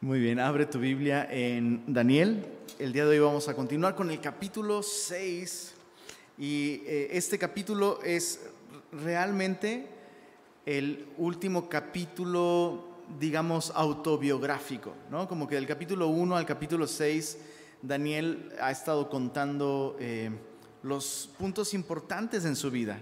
[0.00, 2.46] Muy bien, abre tu Biblia en Daniel.
[2.78, 5.74] El día de hoy vamos a continuar con el capítulo 6
[6.38, 8.46] y eh, este capítulo es
[8.92, 9.88] realmente
[10.66, 12.84] el último capítulo,
[13.18, 15.26] digamos, autobiográfico, ¿no?
[15.26, 17.38] Como que del capítulo 1 al capítulo 6,
[17.82, 20.30] Daniel ha estado contando eh,
[20.84, 23.00] los puntos importantes en su vida.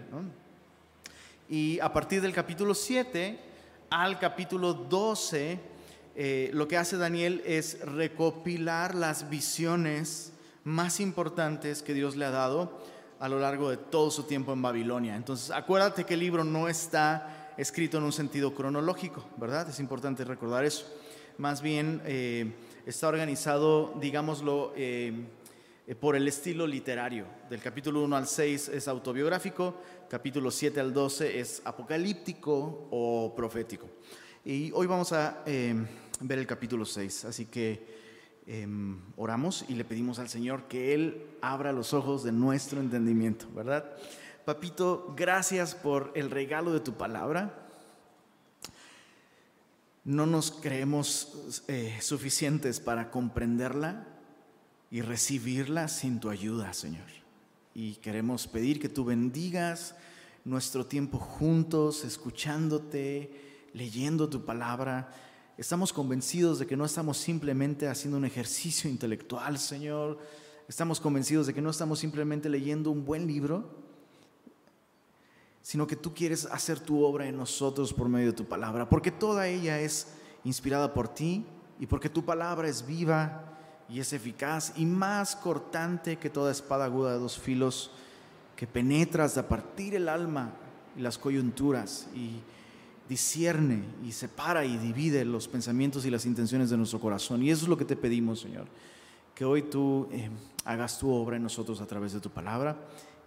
[1.47, 3.39] Y a partir del capítulo 7
[3.91, 5.76] al capítulo 12,
[6.19, 10.33] eh, lo que hace Daniel es recopilar las visiones
[10.65, 12.81] más importantes que Dios le ha dado
[13.21, 15.15] a lo largo de todo su tiempo en Babilonia.
[15.15, 19.69] Entonces, acuérdate que el libro no está escrito en un sentido cronológico, ¿verdad?
[19.69, 20.87] Es importante recordar eso.
[21.37, 22.51] Más bien eh,
[22.87, 25.13] está organizado, digámoslo, eh,
[26.01, 27.27] por el estilo literario.
[27.51, 33.87] Del capítulo 1 al 6 es autobiográfico, capítulo 7 al 12 es apocalíptico o profético.
[34.45, 35.43] Y hoy vamos a
[36.21, 37.27] ver el capítulo 6.
[37.27, 37.87] Así que
[38.47, 43.47] em, oramos y le pedimos al Señor que Él abra los ojos de nuestro entendimiento,
[43.55, 43.97] ¿verdad?
[44.45, 47.67] Papito, gracias por el regalo de tu palabra.
[50.05, 54.07] No nos creemos eh, suficientes para comprenderla
[54.91, 57.09] y recibirla sin tu ayuda, Señor.
[57.75, 59.97] Y queremos pedir que tú bendigas
[60.45, 65.13] nuestro tiempo juntos, escuchándote, leyendo tu palabra
[65.59, 70.19] Estamos convencidos de que no estamos simplemente haciendo un ejercicio intelectual, Señor.
[70.69, 73.65] Estamos convencidos de que no estamos simplemente leyendo un buen libro,
[75.63, 79.11] sino que tú quieres hacer tu obra en nosotros por medio de tu palabra, porque
[79.11, 80.09] toda ella es
[80.45, 81.47] inspirada por ti
[81.81, 83.57] y porque tu palabra es viva
[83.89, 87.91] y es eficaz y más cortante que toda espada aguda de dos filos
[88.57, 90.53] que penetras a partir el alma
[90.99, 92.43] y las coyunturas y
[93.09, 97.43] discierne y separa y divide los pensamientos y las intenciones de nuestro corazón.
[97.43, 98.67] Y eso es lo que te pedimos, Señor,
[99.35, 100.31] que hoy tú eh,
[100.65, 102.77] hagas tu obra en nosotros a través de tu palabra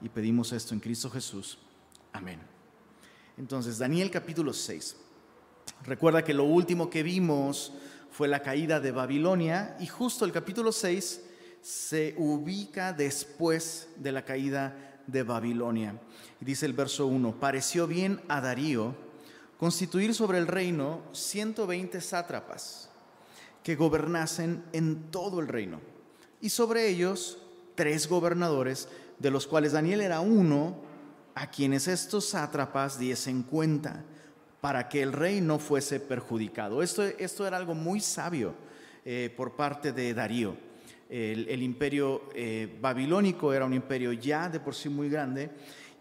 [0.02, 1.58] y pedimos esto en Cristo Jesús.
[2.14, 2.40] Amén.
[3.38, 4.96] Entonces, Daniel capítulo 6.
[5.86, 7.74] Recuerda que lo último que vimos
[8.12, 11.22] fue la caída de Babilonia y justo el capítulo 6
[11.62, 16.00] se ubica después de la caída de Babilonia.
[16.40, 18.96] Dice el verso 1, pareció bien a Darío,
[19.60, 22.90] constituir sobre el reino 120 sátrapas
[23.62, 25.82] que gobernasen en todo el reino,
[26.40, 27.40] y sobre ellos
[27.76, 28.88] tres gobernadores,
[29.20, 30.78] de los cuales Daniel era uno,
[31.36, 34.06] a quienes estos sátrapas diesen cuenta,
[34.62, 36.82] para que el rey no fuese perjudicado.
[36.82, 38.54] Esto, esto era algo muy sabio
[39.04, 40.56] eh, por parte de Darío.
[41.10, 45.50] El, imperio eh, babilónico era un imperio ya de por sí muy grande,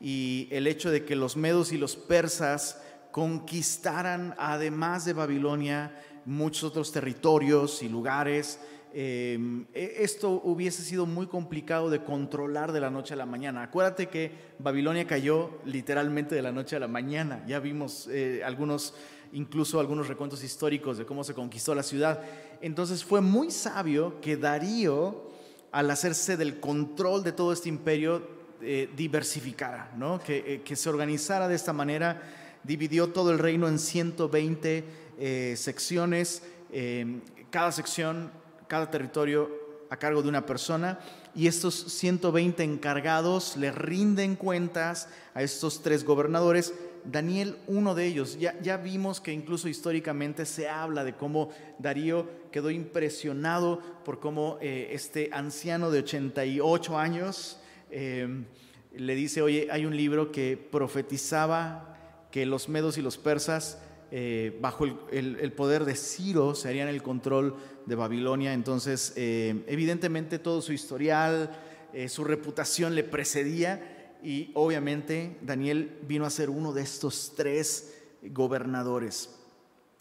[0.01, 5.93] y el hecho de que los medos y los persas conquistaran, además de Babilonia,
[6.25, 8.61] muchos otros territorios y lugares.
[8.93, 13.63] Em, e, esto hubiese sido muy complicado de controlar de la noche a la mañana.
[13.63, 17.45] Acuérdate que Babilonia cayó literalmente de la noche a la mañana.
[17.47, 18.95] Ya vimos eh, algunos,
[19.33, 22.23] incluso algunos recuentos históricos de cómo se conquistó la ciudad.
[22.61, 25.31] Entonces fue muy sabio que Darío,
[25.71, 30.19] al hacerse del control de todo este imperio, eh, diversificara, ¿no?
[30.19, 32.21] que, eh, que se organizara de esta manera
[32.69, 34.85] dividió todo el reino en 120
[35.19, 37.21] eh, secciones, eh,
[37.51, 38.31] cada sección,
[38.69, 39.51] cada territorio
[39.89, 41.01] a cargo de una persona,
[41.35, 46.75] y estos 120 encargados le rinden cuentas a estos tres gobernadores.
[47.07, 51.49] Daniel, uno de ellos, ya, ya vimos que incluso históricamente se habla de cómo
[51.79, 59.87] Darío quedó impresionado por cómo eh, este anciano de 88 años le dice, oye, hay
[59.87, 61.98] un libro que profetizaba
[62.31, 63.79] que los medos y los persas,
[64.11, 67.57] eh, bajo el, poder de Ciro, se harían el control
[67.87, 68.53] de Babilonia.
[68.53, 71.51] Entonces, eh, evidentemente todo su historial,
[71.93, 77.95] eh, su reputación le precedía y obviamente Daniel vino a ser uno de estos tres
[78.23, 79.31] gobernadores.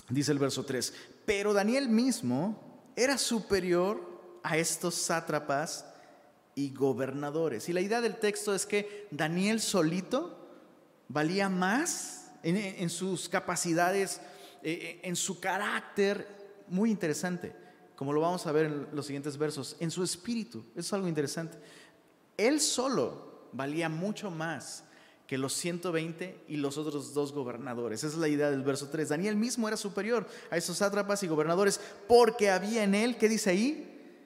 [0.10, 0.94] Dice el verso 3,
[1.26, 5.86] pero Daniel mismo era superior a estos sátrapas
[6.56, 7.68] y gobernadores.
[7.69, 10.38] Y la idea del texto es que Daniel solito
[11.10, 12.17] valía más
[12.56, 14.22] en, sus capacidades,
[14.64, 16.28] eh, eh, en su carácter,
[16.68, 17.54] muy interesante,
[17.96, 21.08] como lo vamos a ver en los siguientes versos, en su espíritu, eso es algo
[21.08, 21.58] interesante.
[22.38, 24.84] Él solo valía mucho más
[25.26, 28.00] que los 120 y los otros dos gobernadores.
[28.00, 29.10] Esa es la idea del verso 3.
[29.10, 33.50] Daniel mismo era superior a esos sátrapas y gobernadores porque había en él, ¿qué dice
[33.50, 34.22] ahí?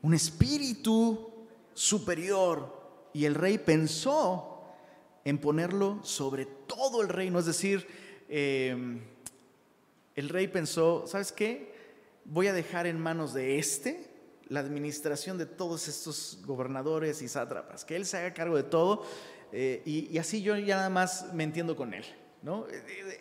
[0.00, 2.82] Un espíritu superior.
[3.12, 4.53] Y el rey pensó
[5.24, 7.38] en ponerlo sobre todo el reino.
[7.38, 7.86] Es decir,
[8.28, 9.00] em,
[10.14, 11.74] el rey pensó, ¿sabes qué?
[12.24, 14.10] voy a dejar en manos de este
[14.48, 19.04] la administración de todos estos gobernadores y sátrapas, que él se haga cargo de todo
[19.52, 22.04] eh, y, así yo ya nada más me entiendo con él.
[22.42, 22.66] ¿no?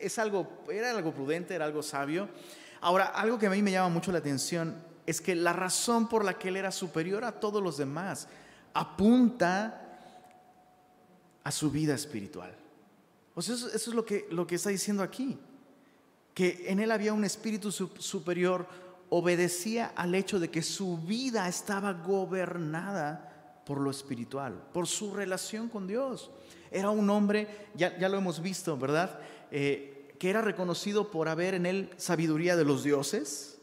[0.02, 2.28] Es algo, era algo prudente, era algo sabio.
[2.82, 6.26] Ahora, algo que a mí me llama mucho la atención es que la razón por
[6.26, 8.28] la que él era superior a todos los demás
[8.74, 9.83] apunta
[11.44, 12.56] a su vida espiritual.
[13.36, 15.38] O sea, eso, es lo que, lo que está diciendo aquí,
[16.34, 18.68] que en él había un espíritu superior,
[19.10, 25.70] obedecía al hecho de que su vida estaba gobernada por lo espiritual, por su relación
[25.70, 26.32] con Dios.
[26.72, 29.20] Era un hombre, ya, ya lo hemos visto, ¿verdad?
[29.52, 33.60] Eh, que era reconocido por haber en él sabiduría de los dioses,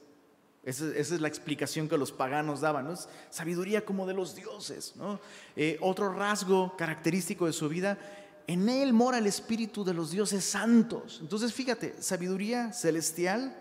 [0.62, 2.94] esa, es la explicación que los paganos daban, ¿no?
[3.30, 4.94] sabiduría como de los dioses.
[5.56, 7.98] Eh, otro rasgo característico de su vida,
[8.46, 11.18] en él mora el espíritu de los dioses santos.
[11.22, 13.56] Entonces fíjate, sabiduría celestial,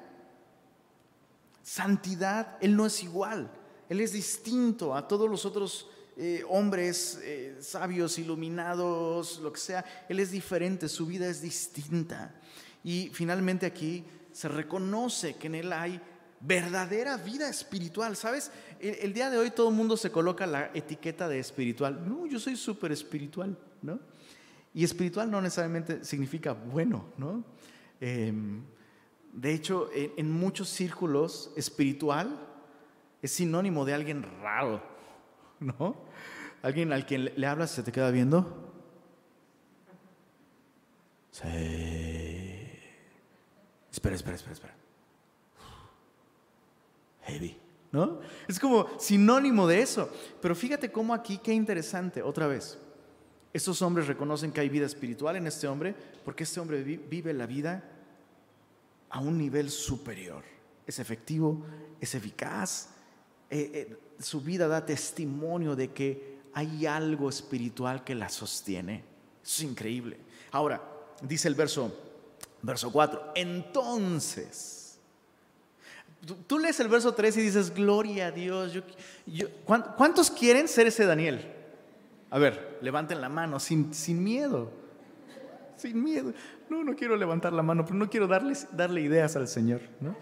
[1.63, 3.49] santidad, él no es igual,
[3.87, 5.87] él es distinto a todos los otros
[6.17, 12.35] eh, hombres eh, sabios, iluminados, lo que sea, él es diferente, su vida es distinta.
[12.83, 14.03] Y finalmente aquí
[14.33, 16.01] se reconoce que en él hay
[16.41, 18.15] verdadera vida espiritual.
[18.15, 18.51] ¿Sabes?
[18.79, 22.07] El, día de hoy todo el mundo se coloca la etiqueta de espiritual.
[22.07, 23.99] No, yo soy súper espiritual, ¿no?
[24.73, 27.43] Y espiritual no necesariamente significa bueno, ¿no?
[27.99, 28.61] Em,
[29.33, 32.39] de hecho, en, muchos círculos, espiritual
[33.21, 34.81] es sinónimo de alguien raro,
[35.59, 35.95] ¿no?
[36.61, 38.71] Alguien al quien le, le hablas se te queda viendo.
[41.31, 41.47] Sí.
[43.91, 44.78] Espera, espera, espera, espera
[47.29, 47.57] heavy,
[47.91, 48.19] ¿no?
[48.47, 50.09] Es como sinónimo de eso.
[50.41, 52.77] Pero fíjate cómo aquí, qué interesante, otra vez.
[53.53, 57.47] Estos hombres reconocen que hay vida espiritual en este hombre porque este hombre vive la
[57.47, 57.83] vida
[59.09, 60.43] a un nivel superior.
[60.85, 61.65] Es efectivo,
[61.99, 62.89] es eficaz.
[63.49, 69.03] Eh, eh, su vida da testimonio de que hay algo espiritual que la sostiene.
[69.43, 70.17] es increíble.
[70.51, 70.81] Ahora,
[71.23, 71.91] dice el verso,
[72.61, 74.78] verso 4, entonces
[76.47, 78.77] Tú, lees el verso 3 y dices, gloria a Dios.
[79.65, 81.53] ¿Cuántos quieren ser ese Daniel?
[82.29, 84.71] A ver, levanten la mano sin, sin miedo.
[85.77, 86.33] Sin miedo.
[86.69, 89.81] No, no quiero levantar la mano, pero no quiero darles, darle ideas al Señor.
[90.01, 90.15] ¿no?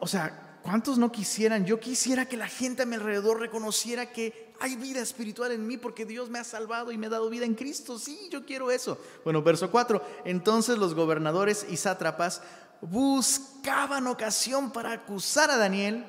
[0.00, 1.66] o sea, ¿cuántos no quisieran?
[1.66, 5.76] Yo quisiera que la gente a mi alrededor reconociera que hay vida espiritual en mí
[5.76, 7.98] porque Dios me ha salvado y me ha dado vida en Cristo.
[7.98, 8.98] Sí, yo quiero eso.
[9.24, 10.02] Bueno, verso 4.
[10.24, 12.42] Entonces los gobernadores y sátrapas
[12.80, 16.04] buscaban ocasión para acusar a Daniel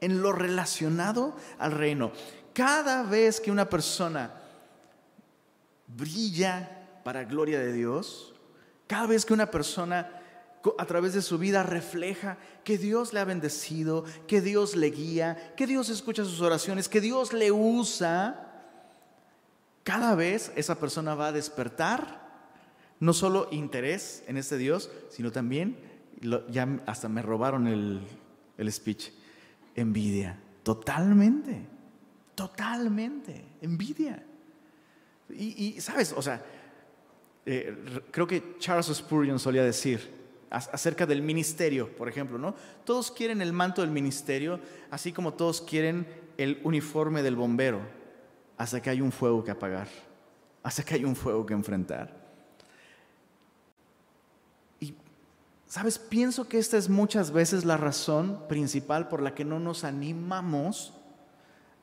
[0.00, 2.12] en lo relacionado al reino.
[2.52, 4.32] Cada vez que una persona
[5.86, 8.34] brilla para gloria de Dios,
[8.86, 10.20] cada vez que una persona
[10.78, 15.54] a través de su vida refleja que Dios le ha bendecido, que Dios le guía,
[15.56, 18.48] que Dios escucha sus oraciones, que Dios le usa,
[19.82, 22.22] cada vez esa persona va a despertar
[23.00, 25.91] no solo interés en este Dios, sino también
[26.50, 29.10] ya hasta me robaron el, speech.
[29.74, 30.38] Envidia.
[30.62, 31.66] Totalmente.
[32.34, 33.44] Totalmente.
[33.60, 34.24] Envidia.
[35.30, 36.44] Y, sabes, o sea,
[37.46, 42.54] eh, creo que Charles Spurgeon solía decir acerca del ministerio, por ejemplo, ¿no?
[42.84, 44.60] Todos quieren el manto del ministerio,
[44.90, 47.80] así como todos quieren el uniforme del bombero,
[48.58, 49.88] hasta que hay un fuego que apagar,
[50.62, 52.21] hasta que hay un fuego que enfrentar.
[55.72, 59.84] Sabes, pienso que esta es muchas veces la razón principal por la que no nos
[59.84, 60.92] animamos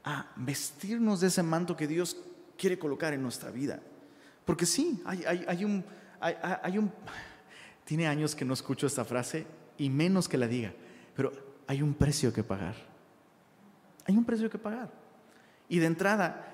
[0.04, 2.16] a vestirnos de ese manto que Dios
[2.56, 3.80] quiere colocar en nuestra vida.
[4.46, 5.84] Porque sí, hay, un,
[6.78, 6.92] un...
[7.84, 9.48] Tiene años que no escucho esta frase
[9.80, 10.72] y menos que la diga,
[11.16, 11.32] pero
[11.66, 12.76] hay un precio que pagar.
[14.06, 14.92] Hay un precio que pagar.
[15.68, 16.46] Y de entrada,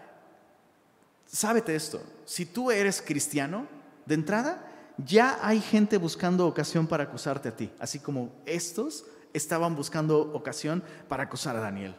[1.25, 3.67] sábete esto, si tú eres cristiano,
[4.05, 9.75] de entrada, ya hay gente buscando ocasión para acusarte a ti, así como estos estaban
[9.75, 11.95] buscando ocasión para acusar a Daniel.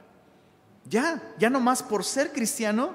[0.88, 2.90] Ya, ya no más por ser cristiano,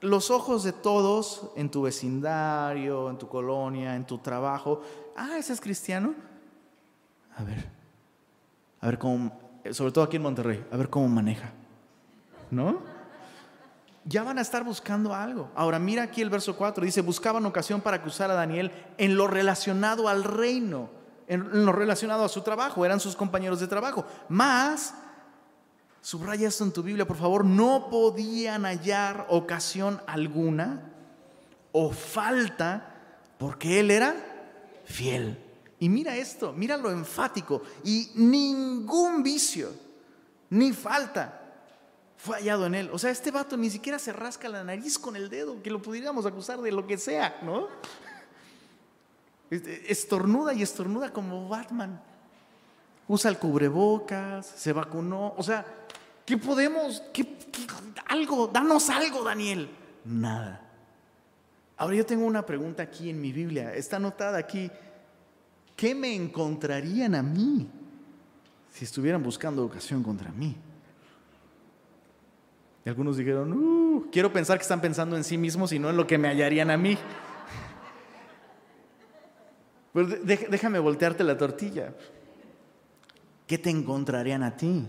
[0.00, 4.82] los ojos de todos en tu vecindario, en tu colonia, en tu trabajo,
[5.16, 6.14] ah, ese es cristiano.
[7.36, 7.68] A ver,
[8.80, 9.38] a ver cómo,
[9.70, 11.52] sobre todo aquí en Monterrey, a ver cómo maneja,
[12.50, 12.80] ¿no?
[14.10, 15.50] Ya van a estar buscando algo.
[15.54, 19.28] Ahora mira aquí el verso 4, dice, buscaban ocasión para acusar a Daniel en lo
[19.28, 20.90] relacionado al reino,
[21.28, 24.04] en lo relacionado a su trabajo, eran sus compañeros de trabajo.
[24.28, 24.94] Más,
[26.00, 30.90] subraya esto en tu Biblia, por favor, no podían hallar ocasión alguna
[31.70, 32.92] o falta
[33.38, 34.16] porque él era
[34.86, 35.38] fiel.
[35.78, 37.62] Y mira esto, mira lo enfático.
[37.84, 39.72] Y ningún vicio,
[40.50, 41.39] ni falta,
[42.22, 42.90] fue hallado en él.
[42.92, 45.80] O sea, este vato ni siquiera se rasca la nariz con el dedo, que lo
[45.80, 47.68] pudiéramos acusar de lo que sea, ¿no?
[49.50, 52.00] Este, estornuda y estornuda como Batman.
[53.08, 55.34] Usa el cubrebocas, se vacunó.
[55.38, 55.64] O sea,
[56.26, 57.02] ¿qué podemos?
[57.12, 57.38] ¿Qué,
[58.06, 59.70] algo, danos algo, Daniel.
[60.04, 60.60] Nada.
[61.78, 63.74] Ahora yo tengo una pregunta aquí en mi Biblia.
[63.74, 64.70] Está anotada aquí.
[65.74, 67.66] ¿Qué me encontrarían a mí
[68.70, 70.54] si estuvieran buscando ocasión contra mí?
[72.84, 75.96] Y algunos dijeron, uh, quiero pensar que están pensando en sí mismos y no en
[75.96, 76.96] lo que me hallarían a mí.
[79.92, 81.92] Pues déjame voltearte la tortilla.
[83.46, 84.86] ¿Qué te encontrarían a ti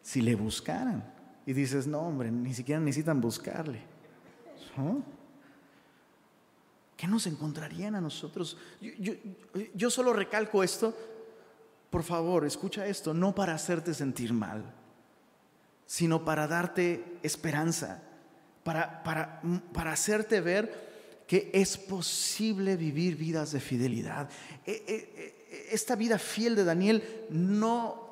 [0.00, 1.12] si le buscaran?
[1.44, 3.82] Y dices, no, hombre, ni siquiera necesitan buscarle.
[6.96, 8.56] ¿Qué nos encontrarían a nosotros?
[9.74, 10.96] yo solo recalco esto.
[11.90, 14.64] Por favor, escucha esto, no para hacerte sentir mal
[15.86, 18.02] sino para darte esperanza,
[18.62, 24.28] para, para, para hacerte ver que es posible vivir vidas de fidelidad.
[24.66, 28.04] E, e, e, esta vida fiel de Daniel no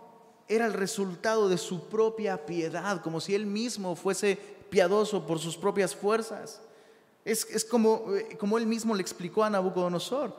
[0.49, 4.39] era el resultado de su propia piedad, como si él mismo fuese
[4.71, 6.61] piadoso por sus propias fuerzas.
[7.25, 10.35] Es, es como, eh, como él mismo le explicó a Nabucodonosor.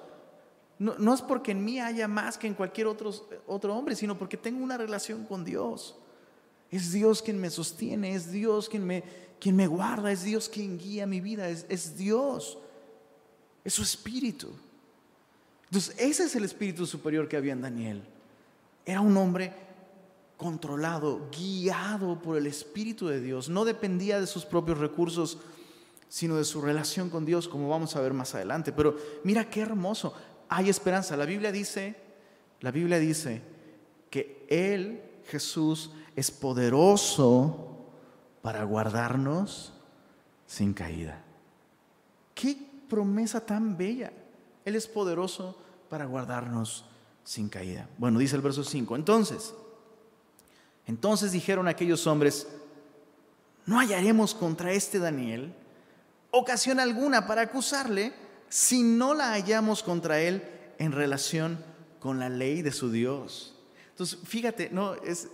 [0.79, 3.11] No, no, es porque en mí haya más que en cualquier otro,
[3.47, 5.95] otro hombre, sino porque tengo una relación con Dios.
[6.73, 9.03] Es Dios quien me sostiene, es Dios quien me,
[9.39, 12.57] quien me guarda, es Dios quien guía mi vida, es, Dios,
[13.63, 14.49] es su espíritu.
[15.65, 18.03] Entonces, ese es el espíritu superior que había en Daniel.
[18.87, 19.53] Era un hombre
[20.35, 23.49] controlado, guiado por el Espíritu de Dios.
[23.49, 25.37] No dependía de sus propios recursos,
[26.09, 28.71] sino de su relación con Dios, como vamos a ver más adelante.
[28.71, 30.15] Pero mira qué hermoso.
[30.49, 31.15] Hay esperanza.
[31.17, 31.95] La Biblia dice,
[32.61, 33.43] la Biblia dice
[34.09, 37.87] que Él, Jesús, es poderoso
[38.41, 39.73] para guardarnos
[40.45, 41.23] sin caída.
[42.35, 42.57] Qué
[42.89, 44.11] promesa tan bella.
[44.65, 45.57] Él es poderoso
[45.89, 46.85] para guardarnos
[47.23, 47.87] sin caída.
[47.97, 48.95] Bueno, dice el verso 5.
[48.95, 49.53] Entonces,
[50.85, 52.47] entonces dijeron aquellos hombres,
[53.65, 55.53] no hallaremos contra este Daniel
[56.31, 58.13] ocasión alguna para acusarle
[58.49, 60.43] si no la hallamos contra él
[60.79, 61.63] en relación
[61.99, 63.55] con la ley de su Dios.
[63.91, 65.29] Entonces, fíjate, no, es,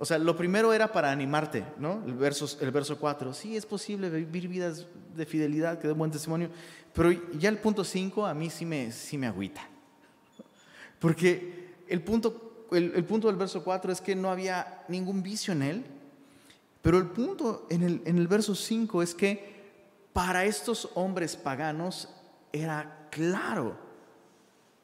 [0.00, 2.04] o sea, lo primero era para animarte, ¿no?
[2.06, 3.34] El verso, el verso 4.
[3.34, 4.86] Sí, es posible vivir vidas
[5.16, 6.50] de fidelidad que den buen testimonio.
[6.94, 9.60] Pero ya el punto 5 a mí sí me, sí me agüita.
[11.00, 15.62] Porque el punto, el, punto del verso 4 es que no había ningún vicio en
[15.62, 15.84] él.
[16.80, 19.58] Pero el punto en el, en el verso 5 es que
[20.12, 22.08] para estos hombres paganos
[22.52, 23.76] era claro,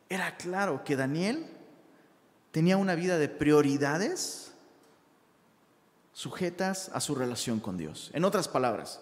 [0.08, 1.46] era claro que Daniel
[2.50, 4.53] tenía una vida de prioridades
[6.14, 8.10] sujetas a su relación con Dios.
[8.14, 9.00] En otras palabras,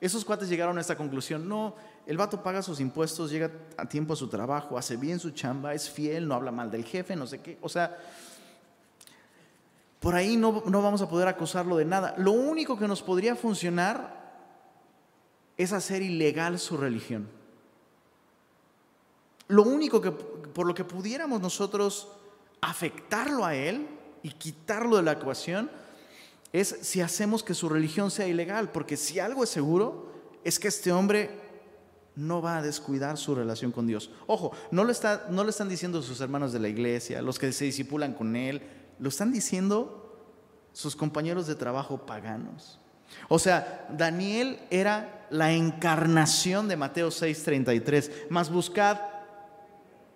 [0.00, 1.74] esos cuates llegaron a esta conclusión, no,
[2.06, 5.74] el vato paga sus impuestos, llega a tiempo a su trabajo, hace bien su chamba,
[5.74, 7.98] es fiel, no habla mal del jefe, no sé qué, o sea,
[9.98, 12.14] por ahí no, no vamos a poder acusarlo de nada.
[12.18, 14.20] Lo único que nos podría funcionar
[15.56, 17.28] es hacer ilegal su religión.
[19.46, 22.08] Lo único que por lo que pudiéramos nosotros
[22.60, 23.86] afectarlo a él
[24.24, 25.70] y quitarlo de la ecuación
[26.52, 30.12] es si hacemos que su religión sea ilegal, porque si algo es seguro
[30.44, 31.40] es que este hombre
[32.14, 34.10] no va a descuidar su relación con Dios.
[34.26, 37.52] Ojo, no lo, está, no lo están diciendo sus hermanos de la iglesia, los que
[37.52, 38.60] se disipulan con él,
[38.98, 40.02] lo están diciendo
[40.72, 42.78] sus compañeros de trabajo paganos.
[43.28, 48.98] O sea, Daniel era la encarnación de Mateo 6:33, más buscad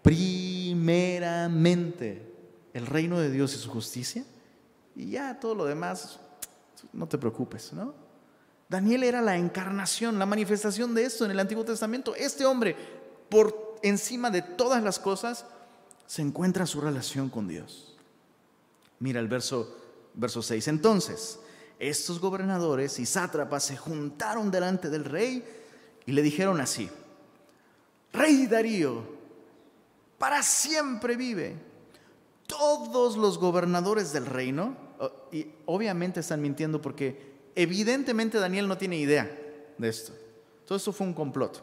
[0.02, 2.32] primeramente
[2.72, 4.24] el reino de Dios y su justicia,
[4.94, 6.20] y ya todo lo demás
[6.96, 7.94] no te preocupes, ¿no?
[8.68, 12.14] Daniel era la encarnación, la manifestación de esto en el Antiguo Testamento.
[12.16, 12.74] Este hombre,
[13.28, 15.44] por encima de todas las cosas,
[16.06, 17.96] se encuentra su relación con Dios.
[18.98, 19.76] Mira el verso,
[20.14, 20.66] verso 6.
[20.68, 21.38] Entonces,
[21.78, 25.44] estos gobernadores y sátrapas se juntaron delante del rey
[26.06, 26.90] y le dijeron así,
[28.12, 29.02] Rey Darío,
[30.18, 31.56] para siempre vive.
[32.46, 34.85] Todos los gobernadores del reino
[35.32, 39.30] y obviamente están mintiendo porque evidentemente Daniel no tiene idea
[39.78, 40.12] de esto.
[40.64, 41.62] Todo esto fue un complot.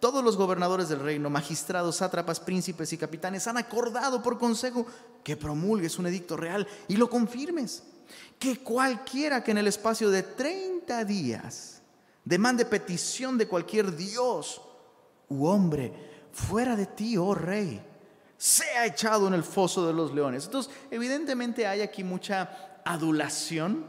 [0.00, 4.86] Todos los gobernadores del reino, magistrados, sátrapas, príncipes y capitanes han acordado por consejo
[5.24, 7.82] que promulgues un edicto real y lo confirmes.
[8.38, 11.82] Que cualquiera que en el espacio de 30 días
[12.24, 14.60] demande petición de cualquier dios
[15.28, 15.92] u hombre
[16.30, 17.82] fuera de ti, oh rey,
[18.38, 20.44] sea echado en el foso de los leones.
[20.44, 23.84] Entonces, evidentemente hay aquí mucha adulación.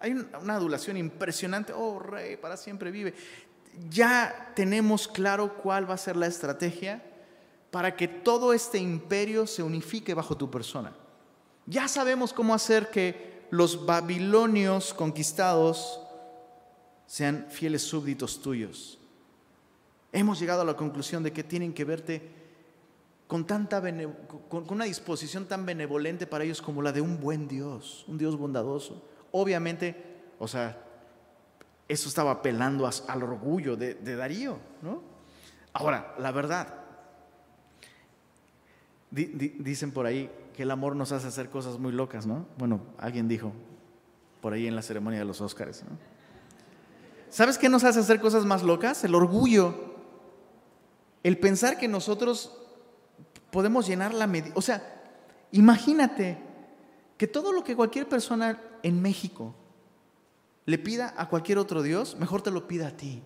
[0.00, 1.72] Hay una adulación impresionante.
[1.72, 3.14] Oh, rey, para siempre vive.
[3.88, 7.02] Ya tenemos claro cuál va a ser la estrategia
[7.70, 10.92] para que todo este imperio se unifique bajo tu persona.
[11.66, 16.00] Ya sabemos cómo hacer que los babilonios conquistados
[17.06, 18.98] sean fieles súbditos tuyos.
[20.12, 22.41] Hemos llegado a la conclusión de que tienen que verte
[23.32, 23.80] con, tanta
[24.50, 28.36] con una disposición tan benevolente para ellos como la de un buen Dios, un Dios
[28.36, 29.08] bondadoso.
[29.30, 30.76] Obviamente, o sea,
[31.88, 35.00] eso estaba apelando al orgullo de, Darío, ¿no?
[35.72, 36.74] Ahora, la verdad,
[39.10, 42.44] dicen por ahí que el amor nos hace hacer cosas muy locas, ¿no?
[42.58, 43.54] Bueno, alguien dijo
[44.42, 45.96] por ahí en la ceremonia de los Óscares, ¿no?
[47.30, 49.04] ¿Sabes qué nos hace hacer cosas más locas?
[49.04, 49.90] El orgullo.
[51.22, 52.58] El pensar que nosotros
[53.52, 54.54] podemos llenar la medida.
[54.56, 54.82] O sea,
[55.52, 56.38] imagínate
[57.18, 59.54] que todo lo que cualquier persona en México
[60.64, 63.22] le pida a cualquier otro Dios, mejor te lo pida a ti.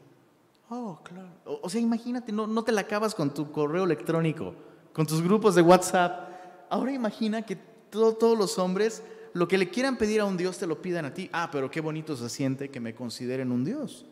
[0.68, 1.30] Oh, claro.
[1.45, 4.54] O, sea, imagínate, no, no te la acabas con tu correo electrónico,
[4.92, 6.28] con tus grupos de WhatsApp.
[6.68, 10.66] Ahora imagina que todos los hombres lo que le quieran pedir a un Dios te
[10.66, 11.30] lo pidan a ti.
[11.33, 14.06] Ah, pero qué bonito se siente que me consideren un Dios.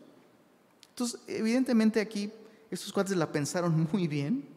[0.89, 2.31] Entonces, evidentemente aquí
[2.71, 4.54] estos cuates la pensaron muy bien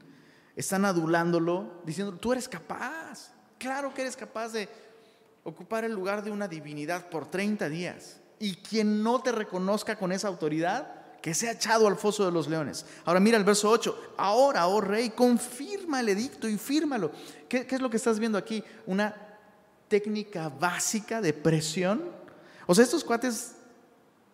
[0.59, 4.69] están adulándolo, diciendo, tú eres capaz, claro que eres capaz de
[5.45, 8.21] ocupar el lugar de una divinidad por 30 días.
[8.41, 12.49] Y quien no te reconozca con esa autoridad, que sea echado al foso de los
[12.49, 12.87] leones.
[13.05, 17.13] Ahora mira el verso 8, ahora, oh rey, confirma el edicto y fírmalo.
[17.49, 18.65] ¿Qué, es lo que estás viendo aquí?
[18.85, 19.15] Una
[19.87, 22.03] técnica básica de presión.
[22.67, 23.55] O sea, estos cuates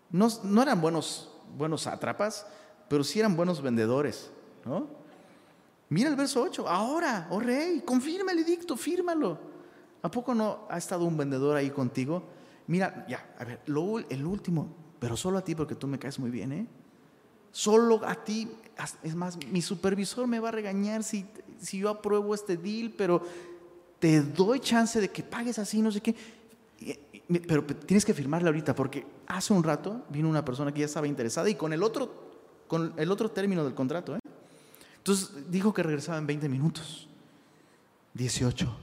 [0.08, 2.46] no, no eran buenos, buenos sátrapas,
[2.88, 4.30] pero sí eran buenos vendedores,
[4.64, 5.03] ¿no?
[5.90, 9.38] Mira el verso 8, ahora, oh rey, confirma el edicto, fírmalo.
[10.02, 12.22] ¿A poco no ha estado un vendedor ahí contigo?
[12.66, 16.30] Mira, ya, a ver, el último, pero solo a ti porque tú me caes muy
[16.30, 16.66] bien, ¿eh?
[17.52, 18.50] Solo a ti,
[19.02, 21.26] es más, mi supervisor me va a regañar si,
[21.60, 23.22] si yo apruebo este deal, pero
[23.98, 26.16] te doy chance de que pagues así, no sé qué.
[27.46, 31.06] Pero tienes que firmarle ahorita porque hace un rato vino una persona que ya estaba
[31.06, 32.12] interesada y con el otro,
[32.66, 34.20] con el otro término del contrato, ¿eh?
[35.04, 37.06] Entonces dijo que regresaba en 20 minutos.
[38.14, 38.74] 18.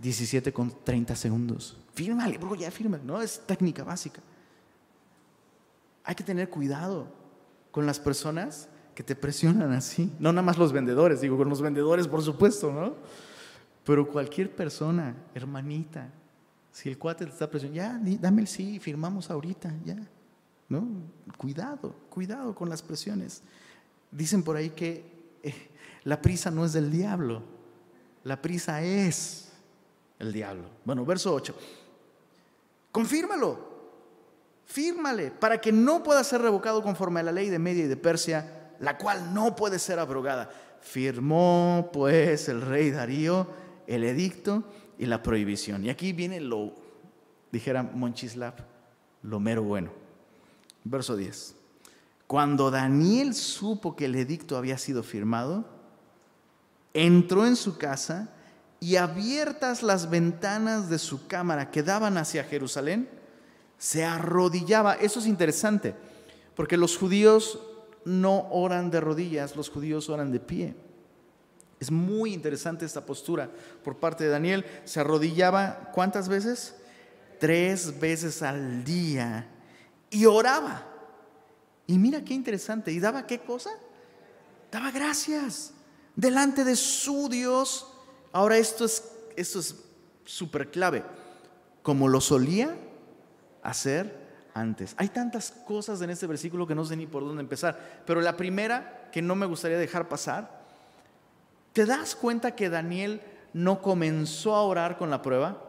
[0.00, 1.76] 17 con 30 segundos.
[1.94, 3.02] Fírmale, bro, ya fírmale.
[3.02, 4.20] No, es técnica básica.
[6.04, 7.08] Hay que tener cuidado
[7.72, 10.12] con las personas que te presionan así.
[10.20, 12.94] No nada más los vendedores, digo, con los vendedores, por supuesto, ¿no?
[13.82, 16.08] Pero cualquier persona, hermanita,
[16.70, 19.96] si el cuate te está presionando, ya, dame el sí, firmamos ahorita, ya.
[20.68, 20.86] ¿No?
[21.36, 23.42] Cuidado, cuidado con las presiones.
[24.10, 25.04] Dicen por ahí que
[25.42, 25.70] eh,
[26.04, 27.42] la prisa no es del diablo,
[28.24, 29.52] la prisa es
[30.18, 30.64] el diablo.
[30.84, 31.54] Bueno, verso 8.
[32.90, 33.58] Confírmalo,
[34.64, 37.96] fírmale, para que no pueda ser revocado conforme a la ley de Media y de
[37.96, 40.50] Persia, la cual no puede ser abrogada.
[40.80, 43.46] Firmó pues el rey Darío
[43.88, 44.64] el edicto
[44.98, 45.84] y la prohibición.
[45.84, 46.74] Y aquí viene lo,
[47.50, 48.54] dijera Monchislav,
[49.22, 49.90] lo mero bueno.
[50.84, 51.56] Verso 10.
[52.28, 55.64] Cuando Daniel supo que el edicto había sido firmado,
[56.92, 58.28] entró en su casa
[58.80, 63.08] y abiertas las ventanas de su cámara que daban hacia Jerusalén,
[63.78, 64.92] se arrodillaba.
[64.92, 65.94] Eso es interesante,
[66.54, 67.60] porque los judíos
[68.04, 70.76] no oran de rodillas, los judíos oran de pie.
[71.80, 73.50] Es muy interesante esta postura
[73.82, 74.66] por parte de Daniel.
[74.84, 76.76] Se arrodillaba cuántas veces?
[77.40, 79.48] Tres veces al día
[80.10, 80.97] y oraba.
[81.88, 82.92] Y mira qué interesante.
[82.92, 83.70] ¿Y daba qué cosa?
[84.70, 85.72] Daba gracias
[86.14, 87.88] delante de su Dios.
[88.30, 89.02] Ahora esto es
[89.38, 89.74] esto es
[90.24, 91.04] súper clave.
[91.82, 92.76] Como lo solía
[93.62, 94.94] hacer antes.
[94.98, 98.02] Hay tantas cosas en este versículo que no sé ni por dónde empezar.
[98.04, 100.58] Pero la primera que no me gustaría dejar pasar.
[101.72, 103.22] ¿Te das cuenta que Daniel
[103.52, 105.64] no comenzó a orar con la prueba?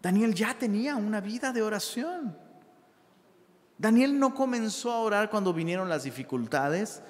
[0.00, 2.36] Daniel ya tenía una vida de oración.
[3.80, 7.00] Daniel no comenzó a orar cuando vinieron las dificultades.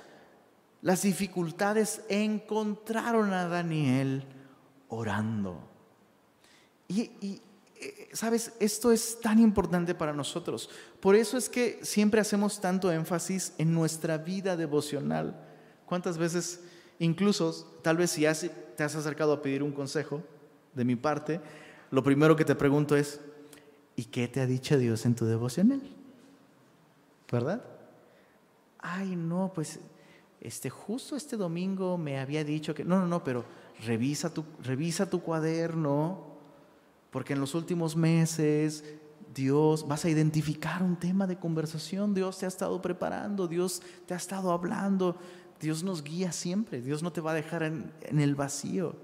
[0.83, 4.23] Las dificultades encontraron a Daniel
[4.89, 5.69] orando.
[6.87, 7.11] Y,
[7.75, 10.71] eh, sabes, esto es tan importante para nosotros.
[11.01, 15.45] Por eso es que siempre hacemos tanto énfasis en nuestra vida devocional.
[15.87, 16.61] ¿Cuántas veces,
[17.01, 18.23] incluso, tal vez si
[18.77, 20.23] te has acercado a pedir un consejo
[20.75, 21.41] de mi parte,
[21.91, 23.21] lo primero que te pregunto es,
[23.97, 26.00] ¿y qué te ha dicho Dios en tu devocional?
[27.31, 27.63] ¿Verdad?
[28.79, 29.81] Ay, no, pues
[30.41, 33.45] este, justo este domingo me había dicho que, no, no, no, pero
[33.85, 36.27] revisa tu, revisa tu cuaderno,
[37.11, 38.85] porque en los últimos meses
[39.35, 44.15] Dios, vas a identificar un tema de conversación, Dios te ha estado preparando, Dios te
[44.15, 45.17] ha estado hablando,
[45.61, 48.97] Dios nos guía siempre, Dios no te va a dejar en, en el vacío,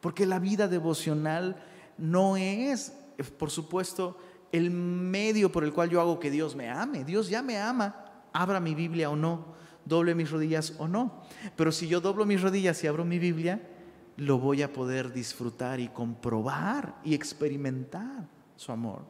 [0.00, 1.56] porque la vida devocional
[1.96, 2.92] no es,
[3.38, 4.18] por supuesto,
[4.54, 8.28] el medio por el cual yo hago que Dios me ame, Dios ya me ama,
[8.32, 9.46] abra mi Biblia o no,
[9.84, 11.24] doble mis rodillas o no.
[11.56, 13.68] Pero si yo doblo mis rodillas y abro mi Biblia,
[14.16, 19.04] lo voy a poder disfrutar y comprobar y experimentar su amor.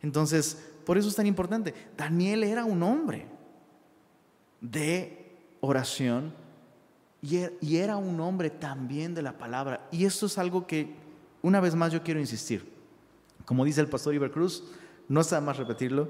[0.00, 1.74] Entonces, por eso es tan importante.
[1.96, 3.26] Daniel era un hombre
[4.60, 6.32] de oración
[7.20, 9.88] y era un hombre también de la palabra.
[9.90, 10.94] Y esto es algo que,
[11.42, 12.71] una vez más, yo quiero insistir.
[13.44, 14.64] Como dice el pastor Iber Cruz,
[15.08, 16.08] no está de más repetirlo,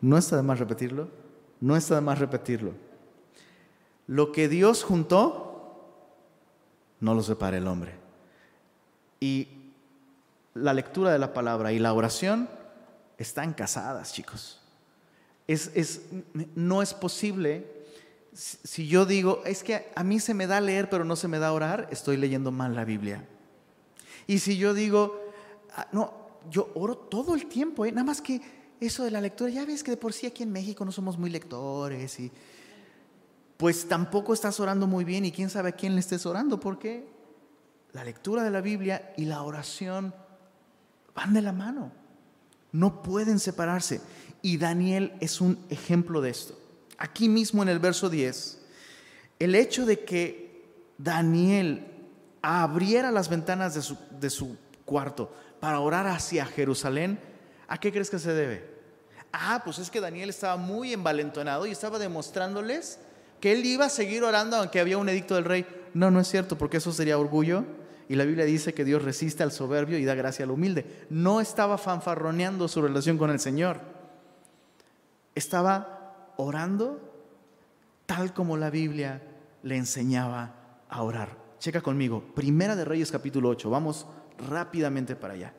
[0.00, 1.08] no está de más repetirlo,
[1.60, 2.72] no está de más repetirlo.
[4.06, 5.52] Lo que Dios juntó,
[7.00, 7.94] no lo separa el hombre.
[9.20, 9.48] Y
[10.54, 12.48] la lectura de la palabra y la oración
[13.18, 14.60] están casadas, chicos.
[15.46, 16.02] Es,
[16.54, 17.66] no es posible,
[18.32, 21.38] si yo digo, es que a mí se me da leer pero no se me
[21.38, 23.26] da orar, estoy leyendo mal la Biblia.
[24.26, 25.20] Y si yo digo,
[25.76, 27.92] ah, no, yo oro todo el tiempo, ¿eh?
[27.92, 28.40] nada más que
[28.80, 31.16] eso de la lectura, ya ves que de por sí aquí en México no somos
[31.18, 32.30] muy lectores y
[33.56, 37.06] pues tampoco estás orando muy bien y quién sabe a quién le estés orando, porque
[37.92, 40.12] la lectura de la Biblia y la oración
[41.14, 41.92] van de la mano,
[42.72, 44.00] no pueden separarse.
[44.40, 46.58] Y Daniel es un ejemplo de esto.
[46.98, 48.60] Aquí mismo en el verso 10,
[49.38, 50.64] el hecho de que
[50.98, 51.86] Daniel
[52.40, 57.20] abriera las ventanas de su, de su cuarto para orar hacia Jerusalén,
[57.68, 58.68] ¿a qué crees que se debe?
[59.32, 62.98] Ah, pues es que Daniel estaba muy envalentonado y estaba demostrándoles
[63.38, 65.64] que él iba a seguir orando aunque había un edicto del rey.
[65.94, 67.64] No, no es cierto, porque eso sería orgullo.
[68.08, 71.06] Y la Biblia dice que Dios resiste al soberbio y da gracia al humilde.
[71.10, 73.82] No estaba fanfarroneando su relación con el Señor.
[75.36, 76.98] Estaba orando
[78.06, 79.22] tal como la Biblia
[79.62, 80.56] le enseñaba
[80.88, 81.40] a orar.
[81.60, 83.70] Checa conmigo, Primera de Reyes capítulo 8.
[83.70, 84.08] Vamos
[84.48, 85.52] rápidamente para allá.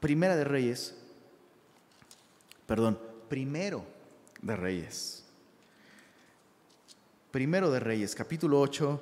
[0.00, 0.96] Primera de Reyes,
[2.66, 3.84] perdón, primero
[4.42, 5.24] de Reyes
[7.34, 9.00] Primero de Reyes, capítulo 8.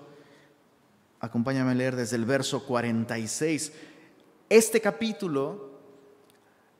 [1.20, 3.74] Acompáñame a leer desde el verso 46.
[4.48, 5.72] Este capítulo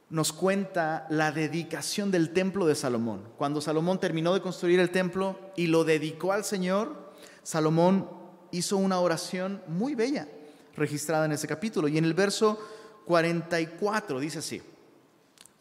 [0.09, 3.29] nos cuenta la dedicación del templo de Salomón.
[3.37, 8.09] Cuando Salomón terminó de construir el templo y lo dedicó al Señor, Salomón
[8.51, 10.27] hizo una oración muy bella
[10.77, 11.89] registrada en ese capítulo.
[11.89, 12.59] Y en el verso
[13.07, 14.63] 44 dice así.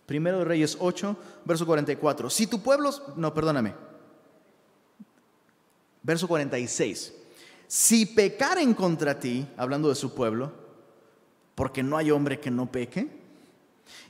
[0.05, 2.29] Primero de Reyes 8, verso 44.
[2.29, 3.73] Si tu pueblo, no, perdóname,
[6.03, 7.13] Verso 46.
[7.67, 10.51] Si pecaren contra ti, hablando de su pueblo,
[11.55, 13.07] porque no hay hombre que no peque,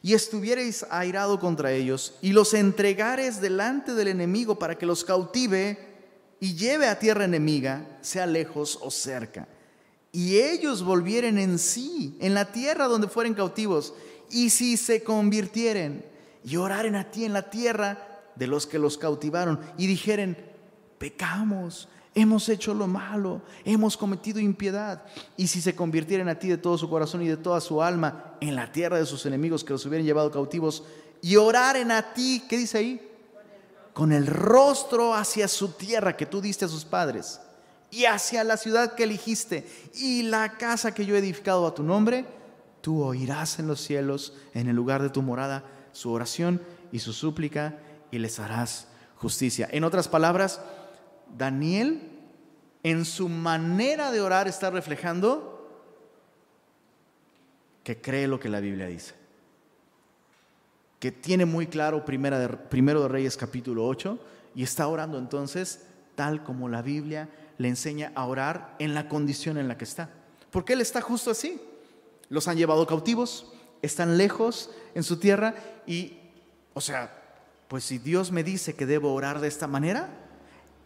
[0.02, 5.78] y estuviereis airado contra ellos, y los entregares delante del enemigo para que los cautive
[6.40, 9.48] y lleve a tierra enemiga, sea lejos o cerca,
[10.12, 13.94] y ellos volvieren en sí, en la tierra donde fueren cautivos,
[14.30, 16.06] y si se convirtieren
[16.44, 20.38] y oraren a ti en la tierra de los que los cautivaron, y dijeren,
[20.98, 25.04] pecamos, hemos hecho lo malo, hemos cometido impiedad.
[25.38, 28.36] Y si se convirtieren a ti de todo su corazón y de toda su alma
[28.42, 30.84] en la tierra de sus enemigos que los hubieran llevado cautivos,
[31.22, 33.08] y oraren a ti, ¿qué dice ahí?
[33.94, 37.40] Con el rostro hacia su tierra que tú diste a sus padres,
[37.92, 41.84] y hacia la ciudad que eligiste, y la casa que yo he edificado a tu
[41.84, 42.26] nombre,
[42.82, 47.14] tú oirás en los cielos, en el lugar de tu morada, su oración y su
[47.14, 47.78] súplica,
[48.10, 49.68] y les harás justicia.
[49.72, 50.62] En otras palabras,
[51.38, 52.12] Daniel
[52.84, 55.52] en su manera de orar está reflejando
[57.84, 59.14] que cree lo que la Biblia dice.
[61.00, 64.20] Que tiene muy claro de, primero de Reyes capítulo 8
[64.56, 69.58] y está orando entonces tal como la Biblia le enseña a orar en la condición
[69.58, 70.10] en la que está.
[70.52, 71.62] Porque él está justo así.
[72.30, 76.18] Los han llevado cautivos, están lejos en su tierra y,
[76.74, 77.18] o sea,
[77.68, 80.10] pues si Dios me dice que debo orar de esta manera,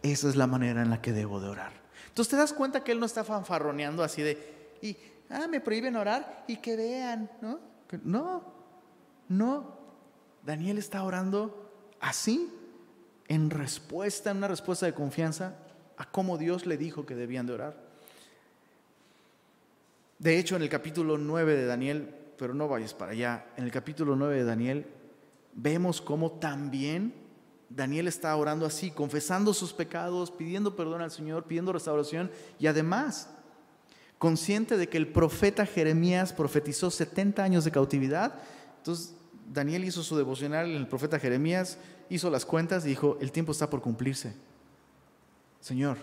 [0.02, 1.72] esa es la manera en la que debo de orar.
[2.08, 4.96] Entonces te das cuenta que él no está fanfarroneando así de, y,
[5.30, 7.60] ah, me prohíben orar y que vean, ¿no?
[8.02, 8.42] No,
[9.28, 9.76] no.
[10.44, 12.50] Daniel está orando así,
[13.28, 15.56] en respuesta, en una respuesta de confianza
[15.96, 17.76] a cómo Dios le dijo que debían de orar.
[20.18, 23.70] De hecho, en el capítulo 9 de Daniel, pero no vayas para allá, en el
[23.70, 24.86] capítulo 9 de Daniel,
[25.54, 27.12] vemos cómo también
[27.68, 33.30] Daniel está orando así, confesando sus pecados, pidiendo perdón al Señor, pidiendo restauración y además
[34.18, 38.34] consciente de que el profeta Jeremías profetizó 70 años de cautividad.
[38.78, 39.14] Entonces
[39.52, 41.78] Daniel hizo su devocional el profeta Jeremías,
[42.08, 44.34] hizo las cuentas y dijo, el tiempo está por cumplirse.
[45.66, 45.96] Señor,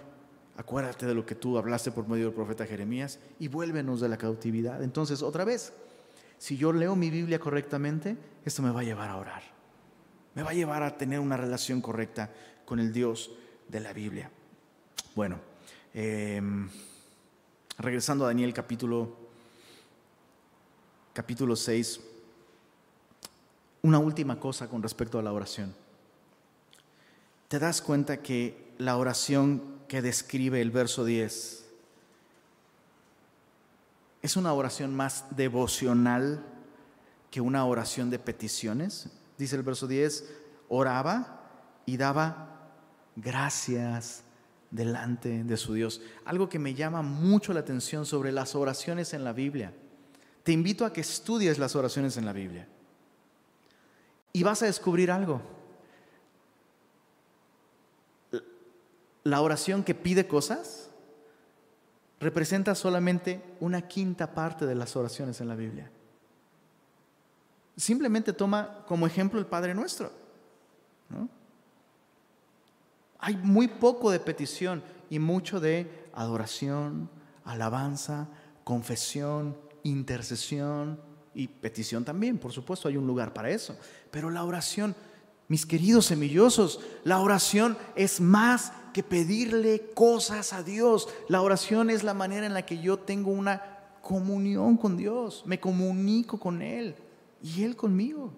[0.57, 4.17] acuérdate de lo que tú hablaste por medio del profeta Jeremías y vuélvenos de la
[4.17, 4.83] cautividad.
[4.83, 5.71] Entonces, otra vez,
[6.37, 9.41] si yo leo mi Biblia correctamente, esto me va a llevar a orar.
[10.35, 12.29] Me va a llevar a tener una relación correcta
[12.65, 13.31] con el Dios
[13.69, 14.29] de la Biblia.
[15.15, 15.39] Bueno,
[15.93, 16.69] em,
[17.77, 19.15] regresando a Daniel capítulo,
[21.13, 22.01] capítulo 6,
[23.83, 25.73] una última cosa con respecto a la oración.
[27.47, 31.63] Te das cuenta que la oración que describe el verso 10
[34.23, 36.41] es una oración más devocional
[37.29, 39.09] que una oración de peticiones.
[39.37, 40.33] Dice el verso 10,
[40.69, 41.41] oraba
[41.85, 42.71] y daba
[43.17, 44.23] gracias
[44.71, 46.01] delante de su Dios.
[46.23, 49.73] Algo que me llama mucho la atención sobre las oraciones en la Biblia.
[50.43, 52.65] Te invito a que estudies las oraciones en la Biblia.
[54.31, 55.41] Y vas a descubrir algo.
[59.23, 60.89] La oración que pide cosas
[62.19, 65.91] representa solamente una quinta parte de las oraciones en la Biblia.
[67.75, 70.11] Simplemente toma como ejemplo el Padre Nuestro.
[73.19, 77.09] Hay muy poco de petición y mucho de adoración,
[77.45, 78.27] alabanza,
[78.63, 80.99] confesión, intercesión
[81.33, 83.77] y petición también, por supuesto, hay un lugar para eso.
[84.11, 84.95] Pero la oración,
[85.47, 91.09] mis queridos semillosos, la oración es más que pedirle cosas a Dios.
[91.27, 95.59] La oración es la manera en la que yo tengo una comunión con Dios, me
[95.59, 96.95] comunico con Él
[97.41, 98.33] y Él conmigo.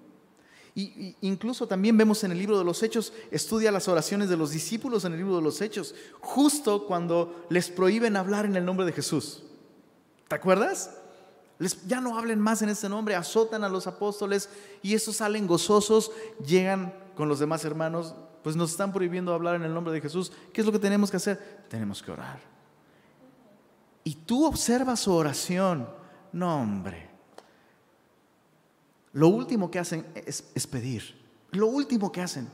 [0.73, 4.51] Y, incluso también vemos en el libro de los Hechos, estudia las oraciones de los
[4.51, 8.85] discípulos en el libro de los Hechos, justo cuando les prohíben hablar en el nombre
[8.85, 9.43] de Jesús.
[10.27, 10.91] ¿Te acuerdas?
[11.87, 14.49] ya no hablen más en ese nombre, azotan a los apóstoles
[14.81, 16.11] y esos salen gozosos,
[16.45, 18.13] llegan con los demás hermanos,
[18.45, 20.31] pues nos están prohibiendo hablar en el nombre de Jesús.
[20.53, 21.65] ¿Qué es lo que tenemos que hacer?
[21.67, 22.39] Tenemos que orar.
[24.03, 25.89] Y tú observas su oración.
[26.31, 27.09] No, hombre.
[29.13, 31.19] Lo último que hacen es, pedir.
[31.53, 32.47] Lo último que hacen.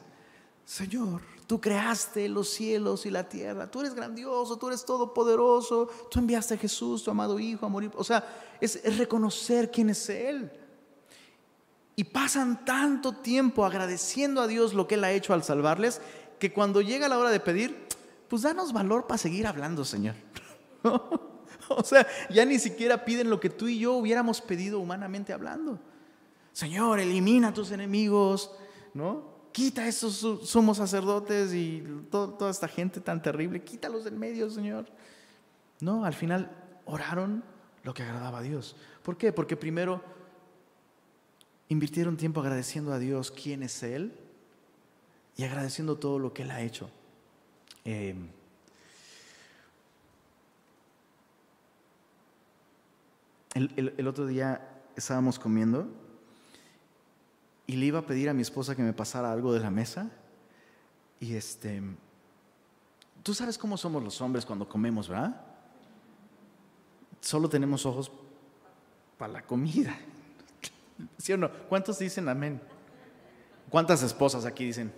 [0.63, 3.69] Señor, Tú creaste los cielos y la tierra.
[3.69, 5.89] Tú eres grandioso, tú eres todopoderoso.
[6.09, 7.91] Tú enviaste a Jesús, tu amado Hijo, a morir.
[7.97, 8.25] O sea,
[8.61, 10.49] es, reconocer quién es Él.
[12.01, 16.01] Y pasan tanto tiempo agradeciendo a Dios lo que Él ha hecho al salvarles,
[16.39, 17.85] que cuando llega la hora de pedir,
[18.27, 20.15] pues danos valor para seguir hablando, Señor.
[20.81, 25.77] o sea, ya ni siquiera piden lo que tú y yo hubiéramos pedido humanamente hablando.
[26.53, 28.49] Señor, elimina a tus enemigos,
[28.95, 29.45] ¿no?
[29.51, 30.15] quita esos
[30.49, 34.87] sumos sacerdotes y toda esta gente tan terrible, quítalos del medio, Señor.
[35.81, 36.49] No, al final
[36.85, 37.43] oraron
[37.83, 38.75] lo que agradaba a Dios.
[39.03, 39.31] ¿Por qué?
[39.31, 40.01] Porque primero
[41.71, 44.13] invirtieron tiempo agradeciendo a Dios quién es Él
[45.37, 46.89] y agradeciendo todo lo que Él ha hecho.
[47.85, 48.27] Em,
[53.55, 55.87] el otro día estábamos comiendo
[57.67, 60.11] y le iba a pedir a mi esposa que me pasara algo de la mesa.
[61.21, 61.81] Y este,
[63.23, 65.39] tú sabes cómo somos los hombres cuando comemos, ¿verdad?
[67.21, 68.11] Solo tenemos ojos
[69.17, 69.97] para la comida.
[71.17, 71.51] ¿Sí o no?
[71.69, 72.61] ¿Cuántos dicen amén?
[73.69, 74.91] ¿Cuántas esposas aquí dicen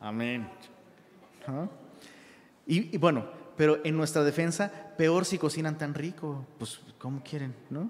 [0.00, 0.48] amén?
[1.46, 1.68] ¿Ah?
[2.66, 3.24] Y, bueno,
[3.56, 6.44] pero en nuestra defensa, peor si cocinan tan rico.
[6.58, 7.88] Pues, ¿cómo quieren, no?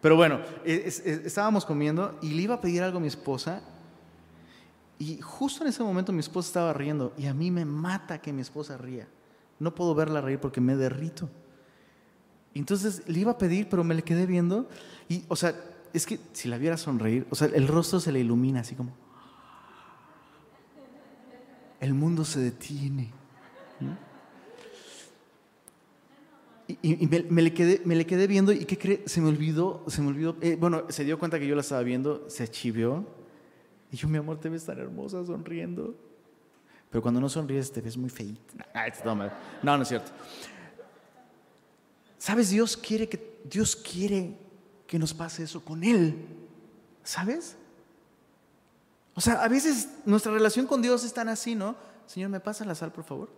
[0.00, 3.60] Pero bueno, estábamos comiendo y le iba a pedir algo a mi esposa
[4.98, 8.32] y justo en ese momento mi esposa estaba riendo y a mí me mata que
[8.32, 9.06] mi esposa ría.
[9.58, 11.28] No puedo verla reír porque me derrito.
[12.54, 14.68] Entonces le iba a pedir, pero me le quedé viendo
[15.06, 15.54] y, o sea,
[15.92, 18.92] es que si la viera sonreír, o sea, el rostro se le ilumina así como...
[21.80, 23.10] El mundo se detiene.
[26.82, 29.02] Y, me, le quedé, me le quedé viendo y ¿qué cree?
[29.06, 30.36] Se me olvidó, se me olvidó.
[30.40, 33.06] Eh, bueno, se dio cuenta que yo la estaba viendo, se chivió.
[33.90, 35.96] Y yo, mi amor, te ves tan hermosa sonriendo.
[36.90, 38.66] Pero cuando no sonríes te ves muy feita.
[39.62, 40.10] No, no es cierto.
[42.18, 42.50] ¿Sabes?
[42.50, 44.36] Dios quiere que, Dios quiere
[44.90, 46.26] que nos pase eso con Él.
[47.04, 47.56] ¿Sabes?
[49.14, 51.76] O sea, a veces nuestra relación con Dios es tan así, ¿no?
[52.08, 53.30] Señor, ¿me pasa la sal, por favor?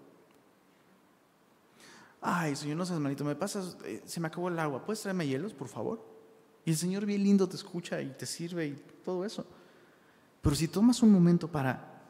[2.22, 5.26] ay, Señor, no seas malito, me pasas, eh, se me acabó el agua, ¿puedes traerme
[5.26, 6.00] hielos, por favor?
[6.64, 9.44] Y el Señor bien lindo te escucha y te sirve y todo eso.
[10.40, 12.00] Pero si tomas un momento para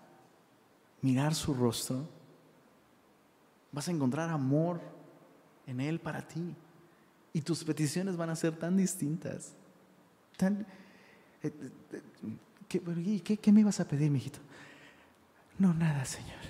[1.00, 2.07] mirar su rostro,
[3.72, 4.83] vas a encontrar amor
[5.66, 6.55] en Él para ti.
[7.33, 9.55] Y tus peticiones van a ser tan distintas.
[10.37, 10.66] Tan,
[11.42, 11.53] eh,
[11.92, 14.38] eh, ¿qué, ¿qué, me ibas a pedir, mijito?
[15.59, 16.40] No, nada, Señor.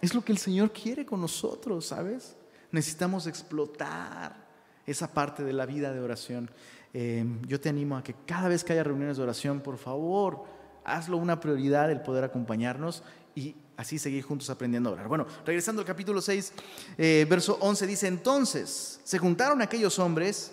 [0.00, 2.36] Es lo que el Señor quiere con nosotros, ¿sabes?
[2.70, 4.44] Necesitamos explotar
[4.86, 6.50] esa parte de la vida de oración.
[6.92, 10.44] Em, yo te animo a que cada vez que haya reuniones de oración, por favor,
[10.84, 13.02] hazlo una prioridad el poder acompañarnos
[13.34, 15.08] y así seguir juntos aprendiendo a orar.
[15.08, 16.52] Bueno, regresando al capítulo 6,
[16.98, 20.52] eh, verso 11 dice, entonces se juntaron aquellos hombres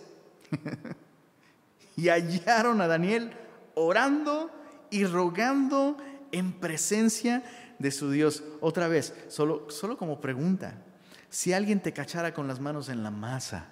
[1.96, 3.32] y hallaron a Daniel
[3.76, 4.52] orando
[4.90, 5.98] y rogando
[6.32, 7.44] en presencia
[7.80, 8.44] de su Dios.
[8.60, 10.82] Otra vez, solo, solo como pregunta,
[11.30, 13.70] si alguien te cachara con las manos en la masa,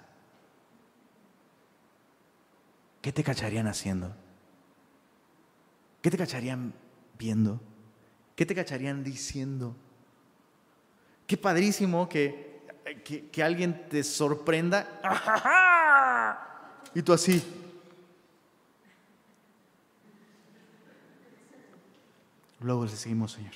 [3.02, 4.14] ¿qué te cacharían haciendo?
[6.02, 6.72] ¿Qué te cacharían
[7.18, 7.60] viendo?
[8.40, 9.76] ¿Qué te cacharían diciendo?
[11.26, 12.62] Qué padrísimo que,
[13.30, 14.88] que, alguien te sorprenda.
[16.94, 17.44] Y tú así.
[22.60, 23.52] Luego le seguimos, Señor.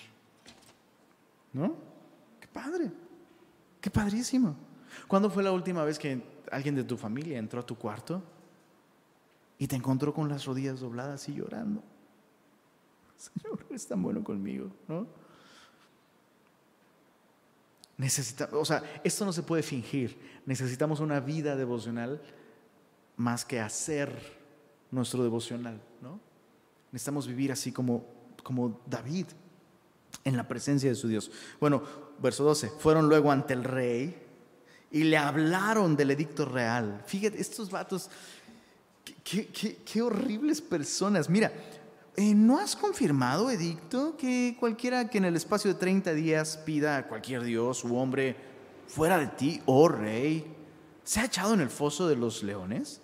[1.55, 1.75] ¿No?
[2.38, 2.90] Qué padre.
[3.81, 4.55] Qué padrísimo.
[5.09, 8.23] ¿Cuándo fue la última vez que alguien de tu familia entró a tu cuarto
[9.57, 11.83] y te encontró con las rodillas dobladas y llorando?
[13.42, 15.06] Señor, es tan bueno conmigo, ¿no?
[17.96, 20.18] Necesita, o sea, esto no se puede fingir.
[20.46, 22.20] Necesitamos una vida devocional
[23.16, 24.10] más que hacer
[24.90, 26.18] nuestro devocional, ¿no?
[26.90, 28.04] Necesitamos vivir así como,
[28.42, 29.26] como David,
[30.24, 31.30] en la presencia de su Dios.
[31.60, 31.82] Bueno,
[32.20, 34.16] verso 12, fueron luego ante el rey
[34.90, 37.02] y le hablaron del edicto real.
[37.06, 38.10] Fíjate, estos vatos,
[39.22, 39.48] qué,
[39.84, 41.28] qué horribles personas.
[41.28, 41.52] Mira,
[42.16, 46.96] eh, ¿no has confirmado, edicto, que cualquiera que en el espacio de 30 días pida
[46.96, 48.37] a cualquier dios u hombre
[48.87, 50.44] fuera de ti, oh rey,
[51.03, 53.00] se ha echado en el foso de los leones?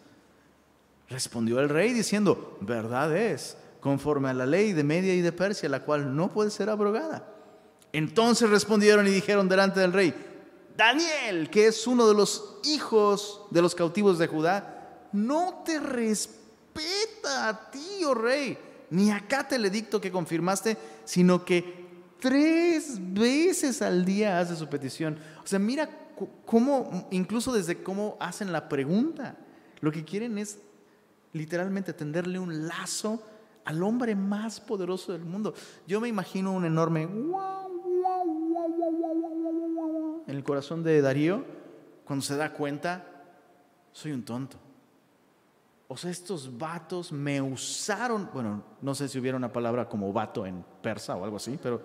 [1.08, 5.68] Respondió el rey diciendo, verdad es, conforme a la ley de Media y de Persia,
[5.68, 7.26] la cual no puede ser abrogada.
[7.92, 10.14] Entonces respondieron y dijeron delante del rey,
[10.76, 17.48] Daniel, que es uno de los hijos de los cautivos de Judá, no te respeta
[17.48, 21.88] a ti, oh rey ni acate el edicto que confirmaste, sino que
[22.20, 25.18] tres veces al día hace su petición.
[25.42, 25.88] O sea, mira
[26.44, 29.36] cómo, incluso desde cómo hacen la pregunta,
[29.80, 30.58] lo que quieren es
[31.32, 33.22] literalmente tenderle un lazo
[33.64, 35.54] al hombre más poderoso del mundo.
[35.86, 37.08] Yo me imagino un enorme
[40.26, 41.44] en el corazón de Darío
[42.04, 43.04] cuando se da cuenta,
[43.92, 44.58] soy un tonto.
[45.92, 50.46] O sea, estos vatos me usaron, bueno, no sé si hubiera una palabra como vato
[50.46, 51.82] en persa o algo así, pero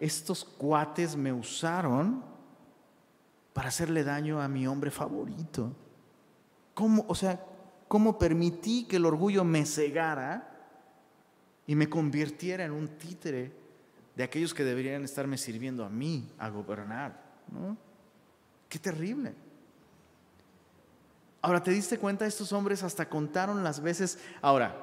[0.00, 2.24] estos cuates me usaron
[3.52, 5.76] para hacerle daño a mi hombre favorito.
[6.72, 7.44] ¿Cómo, o sea,
[7.86, 10.66] cómo permití que el orgullo me cegara
[11.66, 13.52] y me convirtiera en un títere
[14.16, 17.20] de aquellos que deberían estarme sirviendo a mí a gobernar?
[17.52, 17.76] ¿no?
[18.70, 19.43] Qué terrible.
[21.44, 22.24] Ahora, ¿te diste cuenta?
[22.24, 24.18] Estos hombres hasta contaron las veces.
[24.40, 24.74] Ahora,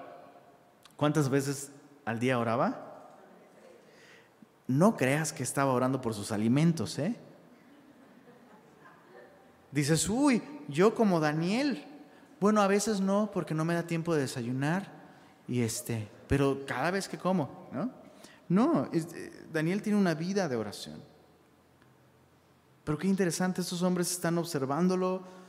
[0.96, 1.72] ¿cuántas veces
[2.06, 3.18] al día oraba?
[4.68, 7.16] No creas que estaba orando por sus alimentos, ¿eh?
[9.72, 11.84] Dices, uy, yo como Daniel.
[12.40, 14.88] Bueno, a veces no, porque no me da tiempo de desayunar.
[15.48, 17.90] Y este, pero cada vez que como, ¿no?
[18.50, 21.02] No, eh, Daniel tiene una vida de oración.
[22.84, 25.41] Pero qué interesante, estos hombres están observándolo,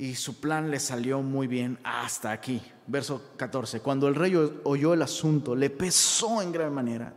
[0.00, 2.62] y su plan le salió muy bien hasta aquí.
[2.86, 3.80] Verso 14.
[3.80, 4.34] Cuando el rey
[4.64, 7.12] oyó el asunto, le pesó en gran manera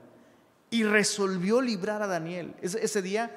[0.70, 2.54] y resolvió librar a Daniel.
[2.62, 3.32] Ese, día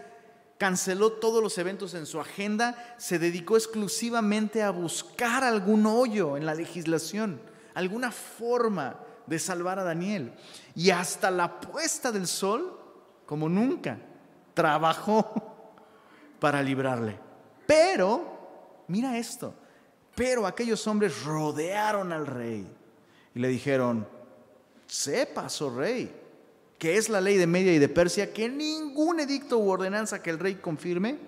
[0.59, 6.45] canceló todos los eventos en su agenda, se dedicó exclusivamente a buscar algún hoyo en
[6.45, 7.41] la legislación,
[7.75, 10.33] alguna forma de salvar a Daniel.
[10.75, 12.81] Y hasta la puesta del sol,
[13.27, 13.97] como nunca,
[14.55, 15.77] trabajó
[16.41, 17.17] para librarle.
[17.65, 18.36] Pero
[18.89, 19.55] mira esto.
[20.15, 22.67] Pero aquellos hombres rodearon al rey
[23.35, 24.07] y le dijeron,
[24.87, 26.11] sepas, oh rey,
[26.79, 30.31] que es la ley de Media y de Persia, que ningún edicto u ordenanza que
[30.31, 31.19] el rey confirme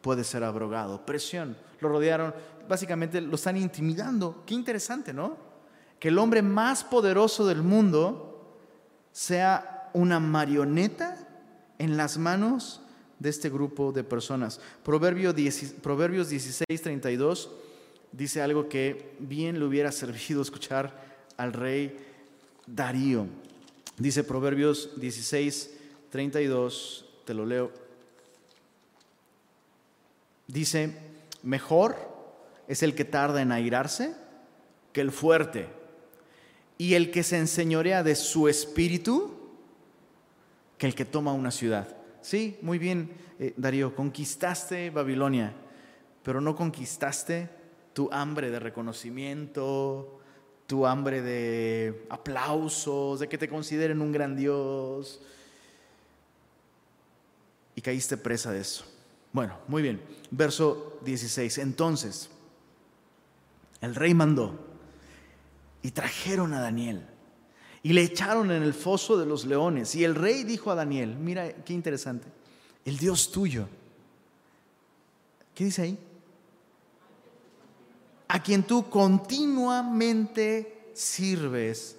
[0.00, 1.04] puede ser abrogado.
[1.06, 1.56] Presión.
[1.80, 2.34] Lo rodearon,
[2.68, 4.42] básicamente lo están intimidando.
[4.46, 5.36] Qué interesante, ¿no?
[5.98, 8.58] Que el hombre más poderoso del mundo
[9.12, 11.16] sea una marioneta
[11.78, 12.82] en las manos
[13.20, 14.60] de este grupo de personas.
[14.82, 15.32] Proverbio
[15.80, 17.50] Proverbios 16, 32
[18.10, 20.92] dice algo que bien le hubiera servido escuchar
[21.36, 21.96] al rey
[22.66, 23.26] Darío.
[23.96, 25.70] Dice Proverbios 16,
[26.10, 27.70] 32, te lo leo.
[30.48, 30.96] Dice,
[31.44, 31.96] mejor
[32.66, 34.14] es el que tarda en airarse
[34.92, 35.68] que el fuerte,
[36.80, 39.36] y el que se enseñorea de su espíritu
[40.78, 41.99] que el que toma una ciudad.
[42.22, 45.54] Sí, muy bien, eh, Darío, conquistaste Babilonia,
[46.22, 47.48] pero no conquistaste
[47.92, 50.20] tu hambre de reconocimiento,
[50.66, 55.20] tu hambre de aplausos, de que te consideren un gran Dios.
[57.74, 58.84] Y caíste presa de eso.
[59.32, 60.00] Bueno, muy bien.
[60.30, 61.58] Verso 16.
[61.58, 62.30] Entonces,
[63.80, 64.58] el rey mandó
[65.82, 67.06] y trajeron a Daniel
[67.82, 69.94] y le echaron en el foso de los leones.
[69.94, 72.28] Y el rey dijo a Daniel, mira qué interesante,
[72.84, 73.66] el Dios tuyo.
[75.54, 75.98] ¿Qué dice ahí?
[78.28, 81.96] A quien tú continuamente sirves,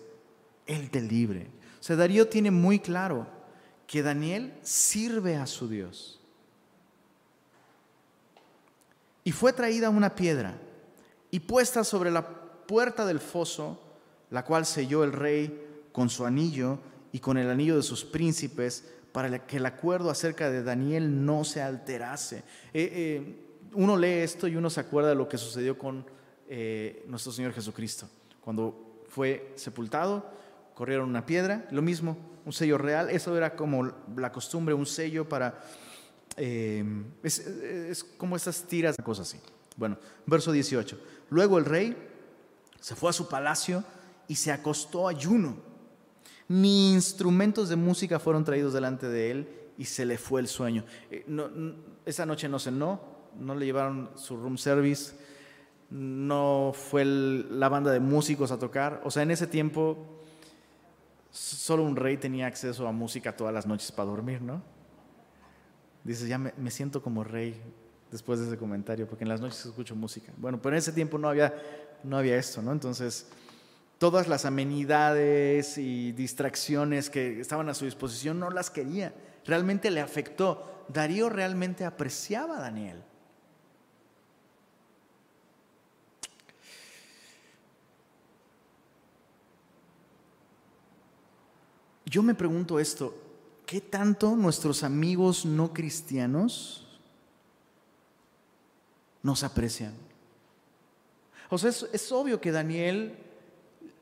[0.65, 1.47] Él te libre.
[1.79, 3.27] O sea, Darío tiene muy claro
[3.87, 6.19] que Daniel sirve a su Dios.
[9.23, 10.57] Y fue traída una piedra
[11.29, 12.27] y puesta sobre la
[12.65, 13.79] puerta del foso,
[14.29, 16.79] la cual selló el rey con su anillo
[17.11, 21.43] y con el anillo de sus príncipes, para que el acuerdo acerca de Daniel no
[21.43, 22.37] se alterase.
[22.73, 26.05] Eh, eh, uno lee esto y uno se acuerda de lo que sucedió con
[26.47, 28.07] eh, nuestro Señor Jesucristo.
[28.39, 30.25] Cuando fue sepultado,
[30.73, 35.27] corrieron una piedra, lo mismo, un sello real, eso era como la costumbre, un sello
[35.27, 35.61] para...
[36.37, 39.39] Es, como estas tiras, cosas así.
[39.75, 40.97] Bueno, verso 18.
[41.29, 41.95] Luego el rey
[42.79, 43.83] se fue a su palacio
[44.29, 45.70] y se acostó ayuno
[46.51, 49.47] ni instrumentos de música fueron traídos delante de él
[49.77, 50.83] y se le fue el sueño.
[51.09, 51.25] Eh,
[52.05, 52.99] esa noche no cenó,
[53.39, 55.13] no le llevaron su room service,
[55.89, 59.01] no fue la banda de músicos a tocar.
[59.05, 59.97] O sea, en ese tiempo
[61.29, 64.61] solo un rey tenía acceso a música todas las noches para dormir, ¿no?
[66.03, 67.61] Dices, ya me, me siento como rey
[68.11, 70.33] después de ese comentario, porque en las noches escucho música.
[70.35, 71.55] Bueno, pero en ese tiempo no había,
[72.03, 72.73] no había esto, ¿no?
[72.73, 73.31] Entonces
[74.01, 79.13] todas las amenidades y distracciones que estaban a su disposición, no las quería.
[79.45, 80.85] Realmente le afectó.
[80.87, 83.03] Darío realmente apreciaba a Daniel.
[92.03, 93.15] Yo me pregunto esto,
[93.67, 96.99] ¿qué tanto nuestros amigos no cristianos
[99.21, 99.93] nos aprecian?
[101.51, 103.27] O sea, es, es obvio que Daniel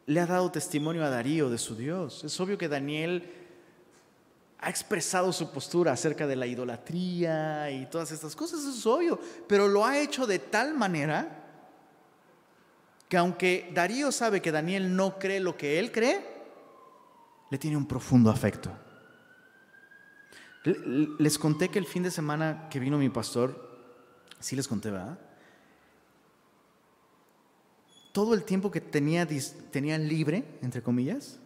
[0.10, 2.24] le ha dado testimonio a Darío de su Dios.
[2.24, 3.32] Es obvio que Daniel
[4.57, 9.20] ha expresado su postura acerca de la idolatría y todas estas cosas, eso es obvio,
[9.47, 11.45] pero lo ha hecho de tal manera
[13.07, 16.26] que aunque Darío sabe que Daniel no cree lo que él cree,
[17.51, 18.72] le tiene un profundo afecto.
[21.20, 23.78] Les conté que el fin de semana que vino mi pastor,
[24.39, 25.20] sí les conté, ¿verdad?
[28.12, 29.28] Todo el tiempo que tenía,
[29.72, 31.39] tenía libre, entre comillas,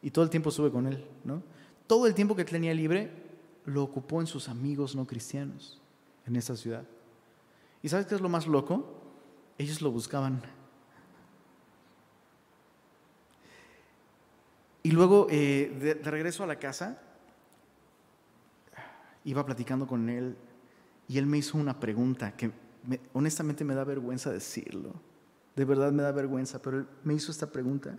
[0.00, 1.42] y todo el tiempo estuve con él, ¿no?
[1.86, 3.10] Todo el tiempo que tenía libre
[3.64, 5.80] lo ocupó en sus amigos no cristianos
[6.26, 6.84] en esa ciudad.
[7.82, 9.00] ¿Y sabes qué es lo más loco?
[9.58, 10.42] Ellos lo buscaban.
[14.84, 17.00] Y luego, eh, de, regreso a la casa,
[19.24, 20.36] iba platicando con él
[21.06, 22.50] y él me hizo una pregunta que
[23.12, 24.92] honestamente me da vergüenza decirlo.
[25.54, 27.96] De verdad me da vergüenza, pero él me hizo esta pregunta.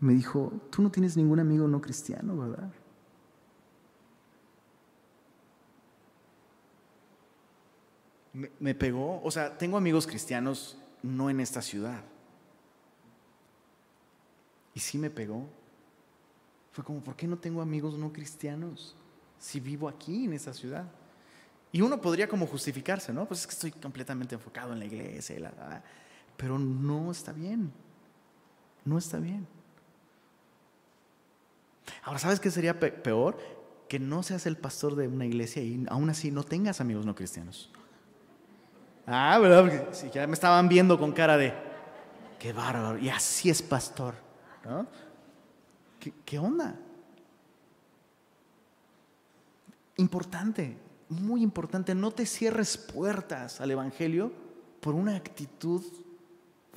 [0.00, 2.70] Me dijo, tú no tienes ningún amigo no cristiano, ¿verdad?
[8.60, 12.04] Me, pegó, o sea, tengo amigos cristianos no en esta ciudad.
[14.74, 15.48] Y sí me pegó.
[16.70, 18.94] Fue como, ¿por qué no tengo amigos no cristianos
[19.40, 20.84] si vivo aquí en esta ciudad?
[21.72, 23.26] Y uno podría como justificarse, ¿no?
[23.26, 25.82] Pues es que estoy completamente enfocado en la iglesia la
[26.38, 27.70] pero no está bien.
[28.84, 29.46] No está bien.
[32.04, 33.36] Ahora, ¿sabes qué sería peor?
[33.88, 37.14] Que no seas el pastor de una iglesia y aún así no tengas amigos no
[37.14, 37.70] cristianos.
[39.06, 39.62] Ah, ¿verdad?
[39.62, 41.52] Porque si ya me estaban viendo con cara de,
[42.38, 44.14] qué bárbaro, y así es pastor.
[44.64, 44.86] ¿no?
[45.98, 46.76] ¿Qué, ¿Qué onda?
[49.96, 50.78] Importante,
[51.08, 54.30] muy importante, no te cierres puertas al Evangelio
[54.80, 55.82] por una actitud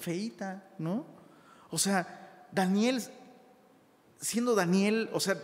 [0.01, 1.05] feita, ¿no?
[1.69, 3.01] O sea, Daniel,
[4.19, 5.37] siendo Daniel, o sea,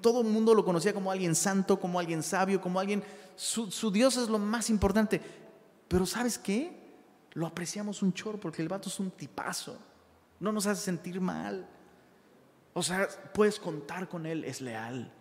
[0.00, 3.02] todo el mundo lo conocía como alguien santo, como alguien sabio, como alguien,
[3.36, 5.20] su, Dios es lo más importante.
[5.88, 6.82] Pero ¿sabes qué?
[7.32, 9.78] Lo apreciamos un chorro porque el vato es un tipazo.
[10.40, 11.66] no nos hace sentir mal.
[12.74, 15.12] O sea, puedes contar con Él, es leal.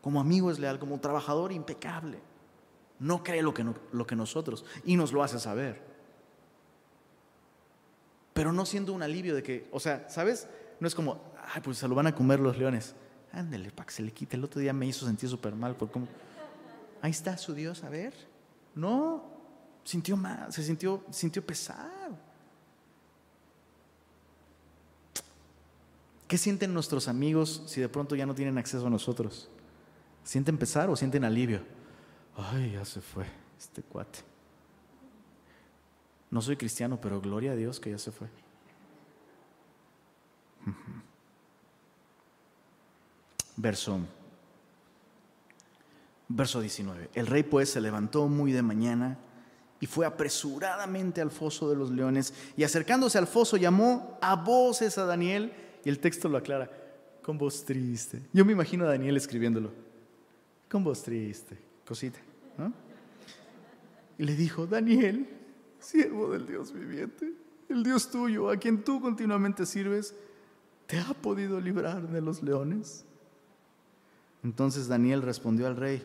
[0.00, 2.20] Como amigo es leal, como trabajador impecable.
[2.98, 5.91] No cree lo que, lo que nosotros y nos lo hace saber.
[8.42, 10.48] Pero no siendo un alivio de que, o sea, ¿sabes?
[10.80, 12.92] No es como, ay, pues se lo van a comer los leones.
[13.30, 14.34] Ándale, para que se le quite.
[14.34, 15.76] El otro día me hizo sentir súper mal.
[15.76, 16.08] Por como,
[17.00, 18.12] ahí está su Dios, a ver.
[18.74, 19.24] No,
[19.84, 22.18] sintió mal, se sintió, sintió pesado.
[26.26, 29.50] ¿Qué sienten nuestros amigos si de pronto ya no tienen acceso a nosotros?
[30.24, 31.60] ¿Sienten pesar o sienten alivio?
[32.36, 33.24] Ay, ya se fue
[33.56, 34.31] este cuate.
[36.32, 38.26] No soy cristiano, pero gloria a Dios que ya se fue.
[43.54, 44.00] Verso,
[46.28, 47.10] verso 19.
[47.12, 49.18] El rey pues se levantó muy de mañana
[49.78, 54.96] y fue apresuradamente al foso de los leones y acercándose al foso llamó a voces
[54.96, 55.52] a Daniel
[55.84, 56.70] y el texto lo aclara
[57.22, 58.22] con voz triste.
[58.32, 59.70] Yo me imagino a Daniel escribiéndolo
[60.70, 62.18] con voz triste, cosita.
[64.16, 65.28] Y le dijo, Daniel,
[65.82, 67.32] siervo del Dios viviente,
[67.68, 70.14] el Dios tuyo, a quien tú continuamente sirves,
[70.86, 73.04] ¿te ha podido librar de los leones?
[74.44, 76.02] Entonces Daniel respondió al rey,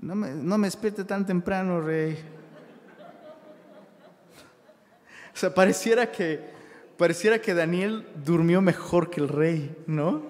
[0.00, 2.18] no me, no me despierte tan temprano, rey.
[5.34, 6.40] O sea, pareciera que,
[6.96, 10.22] pareciera que Daniel durmió mejor que el rey, ¿no?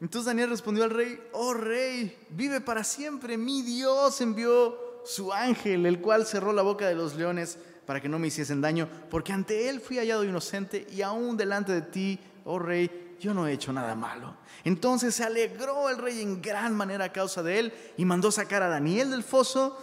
[0.00, 5.86] Entonces Daniel respondió al rey, oh rey, vive para siempre, mi Dios envió su ángel,
[5.86, 9.32] el cual cerró la boca de los leones para que no me hiciesen daño, porque
[9.32, 13.52] ante él fui hallado inocente y aún delante de ti, oh rey, yo no he
[13.52, 14.34] hecho nada malo.
[14.64, 18.62] Entonces se alegró el rey en gran manera a causa de él y mandó sacar
[18.62, 19.78] a Daniel del foso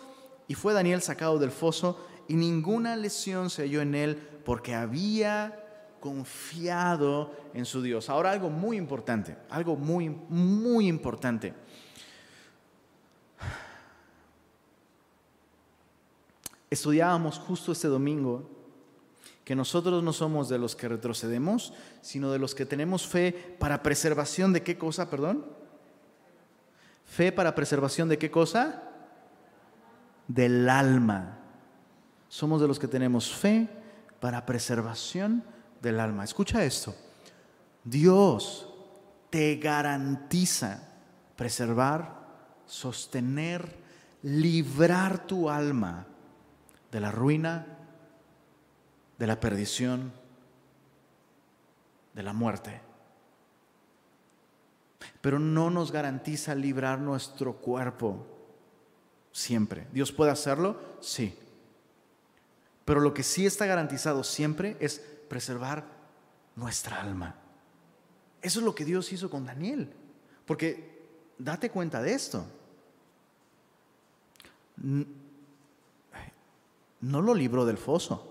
[0.48, 5.58] y fue Daniel sacado del foso y ninguna lesión se halló en él porque había
[6.00, 8.10] confiado en su Dios.
[8.10, 11.54] Ahora algo muy importante, algo muy, muy importante.
[16.72, 18.50] Estudiábamos justo este domingo
[19.44, 23.84] que nosotros no somos de los que retrocedemos, sino de los que tenemos fe para
[23.84, 25.46] preservación de qué cosa, perdón.
[27.04, 28.84] Fe para preservación de qué cosa?
[30.30, 31.40] Del alma.
[32.30, 33.68] Somos de los que tenemos fe
[34.22, 35.44] para preservación
[35.82, 36.24] del alma.
[36.24, 36.96] Escucha esto.
[37.84, 38.70] Dios
[39.30, 40.88] te garantiza
[41.36, 42.28] preservar,
[42.66, 43.76] sostener,
[44.22, 46.08] librar tu alma
[46.92, 47.66] de la ruina,
[49.18, 50.12] de la perdición,
[52.14, 52.82] de la muerte.
[55.22, 58.26] Pero no nos garantiza librar nuestro cuerpo
[59.32, 59.88] siempre.
[59.92, 60.80] ¿Dios puede hacerlo?
[61.00, 61.38] Sí.
[62.86, 65.86] Pero lo que sí está garantizado siempre es preservar
[66.56, 67.36] nuestra alma.
[68.42, 69.94] Eso es lo que Dios hizo con Daniel.
[70.46, 71.00] Porque
[71.38, 72.46] date cuenta de esto.
[77.02, 78.28] No lo libró del foso.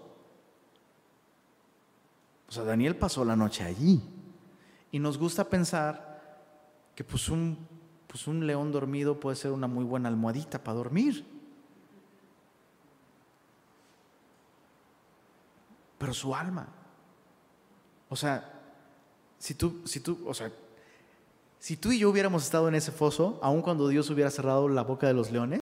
[2.49, 4.01] O sea, Daniel pasó la noche allí.
[4.93, 6.09] Y nos gusta pensar
[6.95, 7.59] que pues un,
[8.07, 11.25] pues un león dormido puede ser una muy buena almohadita para dormir.
[15.99, 16.81] Pero su alma
[18.11, 18.61] o sea,
[19.39, 20.53] si tú, si tú, o sea,
[21.61, 24.83] si tú y yo hubiéramos estado en ese foso, aun cuando Dios hubiera cerrado la
[24.83, 25.61] boca de los leones,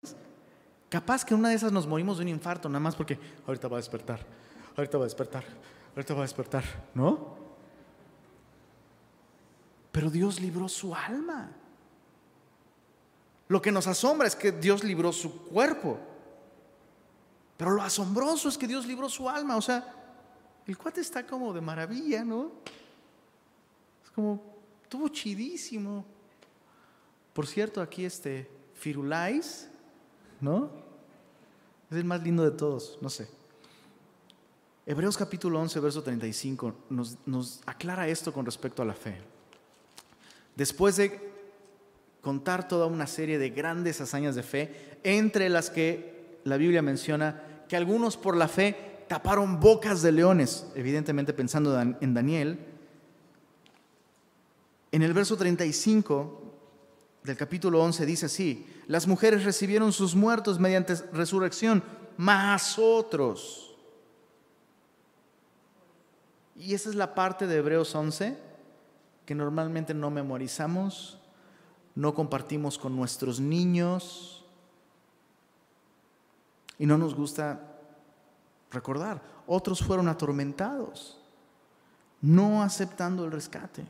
[0.88, 3.76] capaz que una de esas nos morimos de un infarto, nada más porque ahorita va
[3.76, 4.24] a despertar,
[4.76, 5.44] ahorita va a despertar,
[5.94, 6.64] ahorita va a despertar,
[6.94, 7.36] ¿no?
[9.92, 11.50] Pero Dios libró su alma.
[13.48, 15.98] Lo que nos asombra es que Dios libró su cuerpo.
[17.56, 19.56] Pero lo asombroso es que Dios libró su alma.
[19.56, 19.94] O sea,
[20.66, 22.52] el cuate está como de maravilla, ¿no?
[24.04, 24.40] Es como,
[24.82, 26.04] estuvo chidísimo.
[27.32, 29.68] Por cierto, aquí este Firulais,
[30.40, 30.70] ¿no?
[31.90, 33.28] Es el más lindo de todos, no sé.
[34.86, 39.16] Hebreos capítulo 11, verso 35 nos, nos aclara esto con respecto a la fe.
[40.56, 41.28] Después de
[42.20, 47.64] contar toda una serie de grandes hazañas de fe, entre las que la Biblia menciona
[47.68, 52.58] que algunos por la fe taparon bocas de leones, evidentemente pensando en Daniel.
[54.90, 56.42] En el verso 35
[57.24, 61.84] del capítulo 11 dice así, las mujeres recibieron sus muertos mediante resurrección,
[62.16, 63.76] más otros.
[66.56, 68.36] Y esa es la parte de Hebreos 11
[69.24, 71.20] que normalmente no memorizamos,
[71.94, 74.44] no compartimos con nuestros niños
[76.78, 77.60] y no nos gusta
[78.70, 79.22] recordar.
[79.46, 81.18] Otros fueron atormentados
[82.20, 83.86] no aceptando el rescate,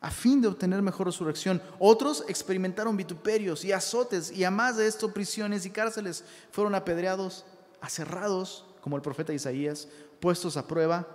[0.00, 1.60] a fin de obtener mejor resurrección.
[1.78, 6.24] Otros experimentaron vituperios y azotes, y a más de esto prisiones y cárceles.
[6.52, 7.44] Fueron apedreados,
[7.80, 9.88] aserrados, como el profeta Isaías,
[10.20, 11.06] puestos a prueba,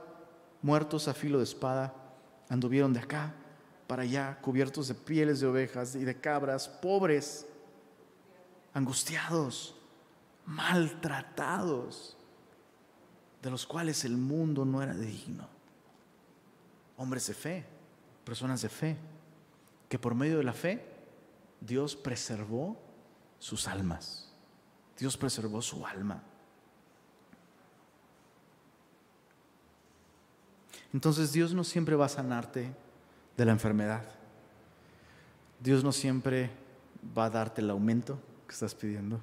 [0.61, 1.93] muertos a filo de espada,
[2.49, 3.34] anduvieron de acá
[3.88, 7.45] para allá, cubiertos de pieles de ovejas y de cabras, pobres,
[8.73, 9.75] angustiados,
[10.45, 12.17] maltratados,
[13.41, 15.47] de los cuales el mundo no era digno.
[16.97, 17.65] Hombres de fe,
[18.24, 18.97] personas de fe,
[19.89, 20.86] que por medio de la fe
[21.61, 22.78] Dios preservó
[23.39, 24.32] sus almas.
[24.97, 26.24] Dios preservó su alma.
[30.93, 32.74] Entonces Dios no siempre va a sanarte
[33.36, 34.03] de la enfermedad.
[35.59, 36.51] Dios no siempre
[37.17, 39.19] va a darte el aumento que estás pidiendo.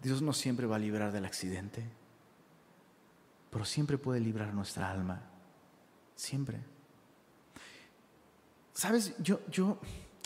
[0.00, 1.84] Dios no siempre va a librar del accidente,
[3.50, 5.22] pero siempre puede librar nuestra alma.
[6.16, 6.71] Siempre.
[8.74, 9.78] Sabes, yo, yo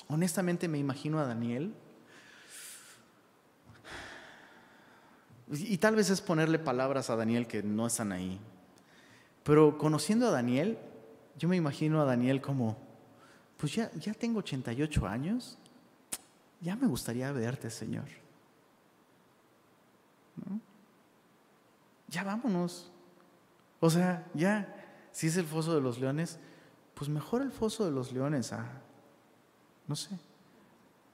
[0.09, 1.75] honestamente me imagino a Daniel.
[5.49, 8.41] Y tal vez es ponerle palabras a Daniel que no están ahí.
[9.45, 10.77] Pero conociendo a Daniel,
[11.39, 12.77] yo me imagino a Daniel como,
[13.57, 15.57] pues ya, ya tengo 88 años,
[16.61, 18.07] ya me gustaría verte, Señor.
[22.09, 22.91] Ya vámonos.
[23.79, 24.75] O sea, ya,
[25.13, 26.41] si es el foso de los leones,
[26.97, 28.65] pues mejor el foso de los leones a,
[29.87, 30.19] no sé,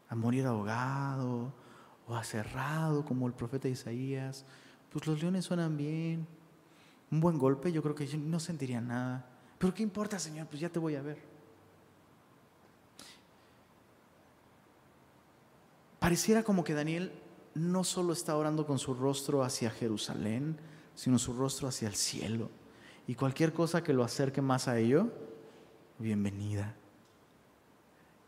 [0.08, 1.52] a morir ahogado
[2.06, 4.44] o aserrado como el profeta Isaías.
[4.92, 6.24] Pues los leones suenan bien
[7.10, 9.26] un buen golpe, yo creo que no sentiría nada.
[9.58, 10.46] Pero ¿qué importa, Señor?
[10.46, 11.18] Pues ya te voy a ver.
[15.98, 17.12] Pareciera como que Daniel
[17.56, 20.58] no solo está orando con su rostro hacia Jerusalén,
[20.94, 22.50] sino su rostro hacia el cielo.
[23.08, 25.10] Y cualquier cosa que lo acerque más a ello,
[26.02, 26.74] bienvenida.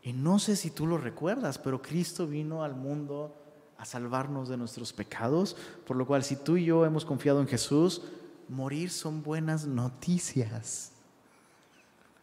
[0.01, 3.35] Y no sé si tú lo recuerdas, pero Cristo vino al mundo
[3.77, 5.55] a salvarnos de nuestros pecados,
[5.85, 8.01] por lo cual si tú y yo hemos confiado en Jesús,
[8.47, 10.91] morir son buenas noticias.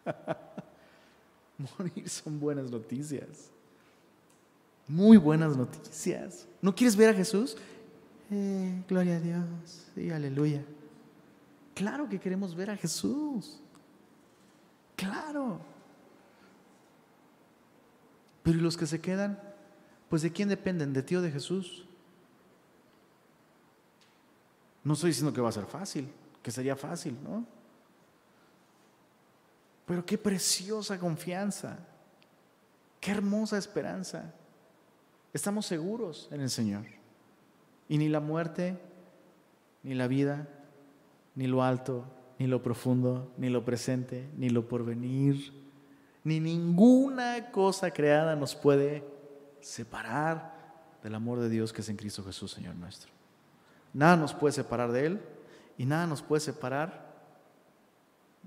[1.78, 3.50] morir son buenas noticias.
[4.88, 6.46] Muy buenas noticias.
[6.60, 7.56] ¿No quieres ver a Jesús?
[8.30, 10.64] Eh, gloria a Dios y aleluya.
[11.74, 13.61] Claro que queremos ver a Jesús.
[15.02, 15.58] Claro.
[18.42, 19.40] Pero ¿y los que se quedan?
[20.08, 21.84] Pues de quién dependen, de ti o de Jesús.
[24.84, 26.08] No estoy diciendo que va a ser fácil,
[26.42, 27.44] que sería fácil, ¿no?
[29.86, 31.78] Pero qué preciosa confianza,
[33.00, 34.32] qué hermosa esperanza.
[35.32, 36.84] Estamos seguros en el Señor.
[37.88, 38.78] Y ni la muerte,
[39.82, 40.48] ni la vida,
[41.34, 42.04] ni lo alto,
[42.42, 45.52] ni lo profundo, ni lo presente, ni lo porvenir,
[46.24, 49.04] ni ninguna cosa creada nos puede
[49.60, 50.52] separar
[51.04, 53.12] del amor de Dios que es en Cristo Jesús, Señor nuestro.
[53.94, 55.20] Nada nos puede separar de Él
[55.78, 57.14] y nada nos puede separar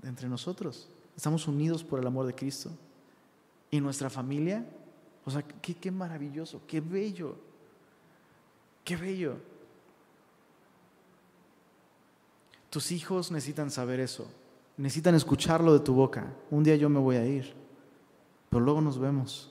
[0.02, 0.90] de entre nosotros.
[1.16, 2.70] Estamos unidos por el amor de Cristo.
[3.70, 4.62] Y nuestra familia,
[5.24, 7.38] o sea, qué, qué maravilloso, qué bello,
[8.84, 9.38] qué bello.
[12.76, 14.26] Tus hijos necesitan saber eso,
[14.76, 16.30] necesitan escucharlo de tu boca.
[16.50, 17.54] Un día yo me voy a ir,
[18.50, 19.50] pero luego nos vemos.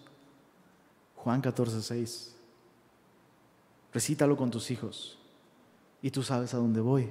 [1.15, 2.35] Juan 14, 6.
[3.91, 5.17] Recítalo con tus hijos
[6.03, 7.09] y tú sabes a dónde voy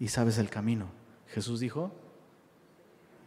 [0.00, 0.86] y sabes el camino.
[1.28, 1.92] Jesús dijo,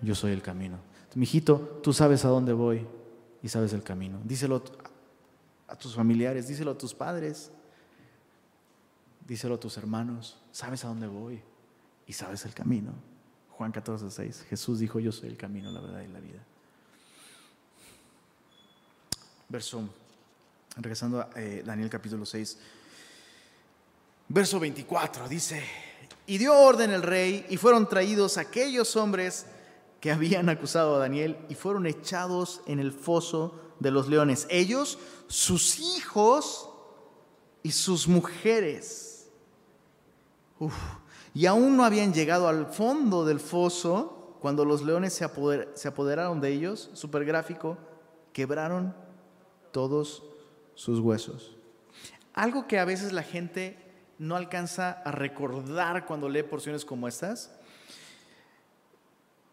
[0.01, 0.79] yo soy el camino.
[1.15, 2.85] Mi hijito, tú sabes a dónde voy
[3.41, 4.19] y sabes el camino.
[4.25, 4.61] Díselo
[5.69, 7.49] a tus familiares, díselo a tus padres,
[9.29, 11.39] díselo a tus hermanos, sabes a dónde voy
[12.07, 12.91] y sabes el camino.
[13.51, 14.45] Juan 14, 6.
[14.49, 16.43] Jesús dijo, yo soy el camino, la verdad y la vida.
[19.47, 19.87] Verso,
[20.77, 22.57] regresando a eh, Daniel capítulo 6.
[24.29, 25.63] Verso 24 dice,
[26.25, 29.45] y dio orden el rey y fueron traídos aquellos hombres
[30.01, 34.47] que habían acusado a Daniel y fueron echados en el foso de los leones.
[34.49, 36.67] Ellos, sus hijos
[37.61, 39.08] y sus mujeres.
[41.33, 46.49] Y aún no habían llegado al fondo del foso cuando los leones se, apoderaron de
[46.49, 47.77] ellos, super gráfico,
[48.33, 48.95] quebraron
[49.71, 50.23] todos
[50.75, 51.55] sus huesos.
[52.33, 53.77] Algo que a veces la gente
[54.17, 57.51] no alcanza a recordar cuando lee porciones como estas,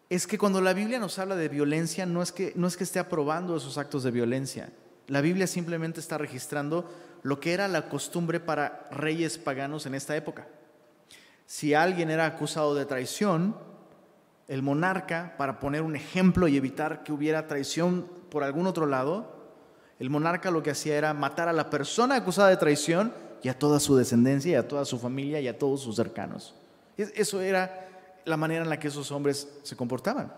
[0.08, 2.84] es que cuando la Biblia nos habla de violencia, no es que, no es que
[2.84, 4.72] esté aprobando esos actos de violencia.
[5.08, 6.88] La Biblia simplemente está registrando
[7.22, 10.46] lo que era la costumbre para reyes paganos en esta época.
[11.46, 13.56] Si alguien era acusado de traición,
[14.48, 19.34] el monarca, para poner un ejemplo y evitar que hubiera traición por algún otro lado,
[19.98, 23.58] el monarca lo que hacía era matar a la persona acusada de traición y a
[23.58, 26.54] toda su descendencia, y a toda su familia y a todos sus cercanos.
[26.96, 27.88] Eso era
[28.24, 30.32] la manera en la que esos hombres se comportaban.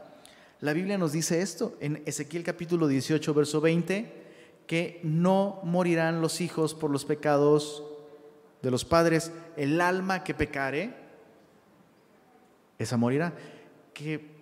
[0.61, 4.26] La Biblia nos dice esto en Ezequiel capítulo 18, verso 20,
[4.66, 7.82] que no morirán los hijos por los pecados
[8.62, 9.32] de los padres.
[9.56, 10.94] El alma que pecare,
[12.78, 13.32] esa morirá.
[13.92, 14.38] Que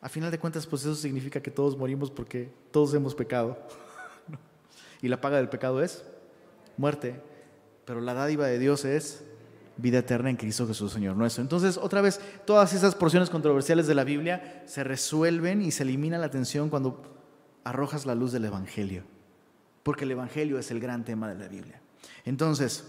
[0.00, 3.58] a final de cuentas, pues eso significa que todos morimos porque todos hemos pecado.
[5.02, 6.04] y la paga del pecado es
[6.76, 7.20] muerte.
[7.84, 9.24] Pero la dádiva de Dios es
[9.76, 11.42] vida eterna en Cristo Jesús, Señor nuestro.
[11.42, 16.18] Entonces, otra vez, todas esas porciones controversiales de la Biblia se resuelven y se elimina
[16.18, 17.02] la tensión cuando
[17.64, 19.04] arrojas la luz del Evangelio,
[19.82, 21.80] porque el Evangelio es el gran tema de la Biblia.
[22.24, 22.84] Entonces,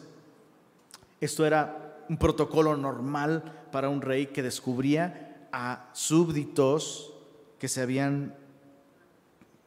[1.24, 7.14] esto era un protocolo normal para un rey que descubría a súbditos
[7.60, 8.36] que se habían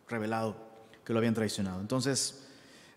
[0.09, 0.57] revelado,
[1.04, 1.80] que lo habían traicionado.
[1.80, 2.46] Entonces,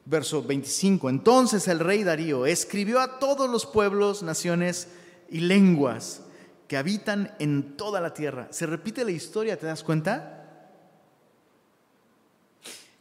[0.05, 1.09] verso 25.
[1.09, 4.87] Entonces el rey Darío escribió a todos los pueblos, naciones
[5.29, 6.21] y lenguas
[6.67, 8.47] que habitan en toda la tierra.
[8.51, 10.35] Se repite la historia, ¿te das cuenta?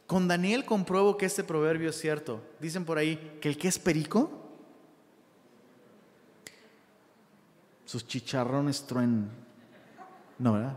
[0.07, 2.41] Con Daniel compruebo que este proverbio es cierto.
[2.59, 4.48] Dicen por ahí que el que es perico,
[7.89, 9.27] sus chicharrones truen.
[10.37, 10.75] No, ¿verdad?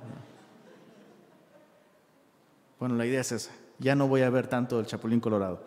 [2.81, 3.51] Bueno, la idea es esa.
[3.79, 5.63] Ya no voy a ver tanto el chapulín colorado.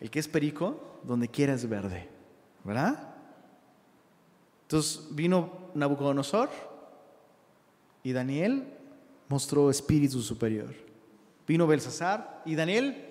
[0.00, 2.08] El que es perico, donde quiera es verde,
[2.64, 3.14] ¿verdad?
[4.62, 6.48] Entonces vino Nabucodonosor
[8.02, 8.72] y Daniel
[9.28, 10.74] mostró espíritu superior.
[11.46, 13.04] Vino Belsasar y Daniel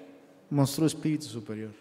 [0.49, 1.73] mostró espíritu superior.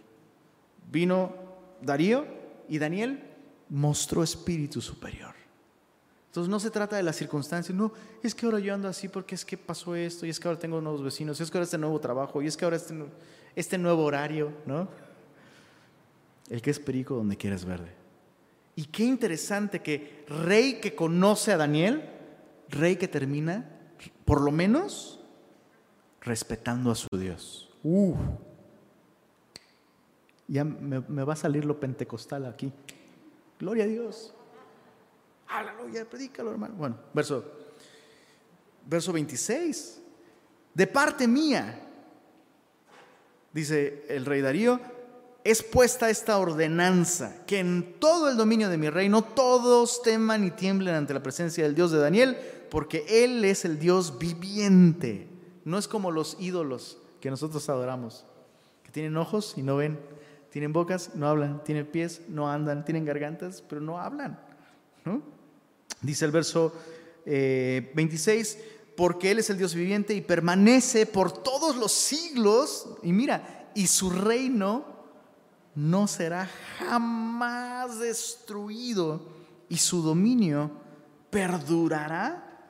[0.93, 1.33] Vino
[1.81, 2.27] Darío
[2.69, 3.34] y Daniel
[3.69, 5.35] mostró espíritu superior.
[6.35, 9.37] Entonces no se trata de las circunstancias, no, es que ahora yo ando así porque
[9.37, 11.65] es que pasó esto, y es que ahora tengo nuevos vecinos, y es que ahora
[11.65, 12.93] este nuevo trabajo, y es que ahora este,
[13.55, 14.89] este nuevo horario, ¿no?
[16.51, 17.93] El que es perico donde quieres verde.
[18.75, 22.03] Y qué interesante que rey que conoce a Daniel,
[22.69, 23.71] rey que termina,
[24.25, 25.21] por lo menos,
[26.21, 27.71] respetando a su Dios.
[27.85, 28.17] Uh,
[30.49, 32.73] ya me va a salir lo pentecostal aquí.
[33.65, 34.31] Gloria a Dios.
[35.49, 36.75] Aleluya, predícalo, hermano.
[36.77, 37.43] Bueno, verso,
[38.85, 40.03] verso 26.
[40.75, 41.81] De parte mía,
[43.55, 44.79] dice el rey Darío,
[45.45, 50.51] es puesta esta ordenanza, que en todo el dominio de mi reino todos teman y
[50.51, 52.37] tiemblen ante la presencia del Dios de Daniel,
[52.71, 55.27] porque Él es el Dios viviente.
[55.65, 58.27] No es como los ídolos que nosotros adoramos,
[58.83, 59.99] que tienen ojos y no ven,
[60.55, 64.39] tienen bocas, no hablan, tienen pies, no andan, tienen gargantas, pero no hablan.
[66.01, 66.73] Dice el verso
[67.27, 73.13] 26, eh, porque Él es el Dios viviente y permanece por todos los siglos, y
[73.13, 74.85] mira, y su reino
[75.75, 76.49] no será
[76.79, 79.27] jamás destruido
[79.69, 80.71] y su dominio
[81.31, 82.69] perdurará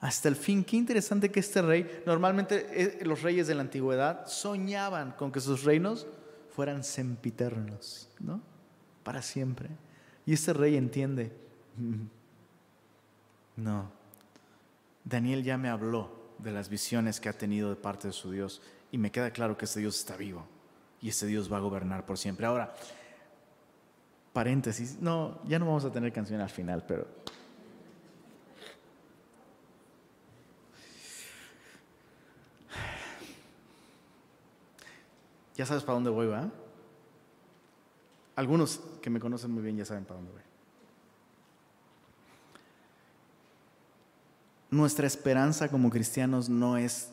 [0.00, 0.64] hasta el fin.
[0.64, 5.38] Qué interesante que este rey, normalmente eh, los reyes de la antigüedad soñaban con que
[5.38, 6.08] sus reinos
[6.54, 8.40] fueran sempiternos, ¿no?
[9.02, 9.70] Para siempre.
[10.26, 11.32] Y este rey entiende,
[11.76, 13.90] mm, no,
[15.04, 18.62] Daniel ya me habló de las visiones que ha tenido de parte de su Dios
[18.90, 20.44] y me queda claro que este Dios está vivo
[21.00, 22.46] y ese Dios va a gobernar por siempre.
[22.46, 22.74] Ahora,
[24.32, 27.21] paréntesis, no, ya no vamos a tener canción al final, pero...
[35.56, 36.50] Ya sabes para dónde voy, ¿va?
[38.36, 40.42] Algunos que me conocen muy bien ya saben para dónde voy.
[44.70, 47.10] Nuestra esperanza como cristianos no es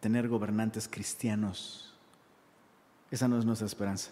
[0.00, 1.92] tener gobernantes cristianos
[3.12, 4.10] esa no es nuestra esperanza.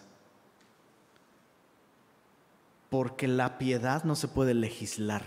[2.90, 5.24] Porque la piedad no se puede legislar.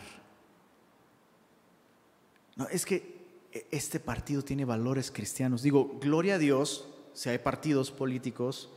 [2.56, 3.26] No, es que
[3.72, 5.64] este partido tiene valores cristianos.
[5.64, 8.70] Digo, gloria a Dios si hay partidos políticos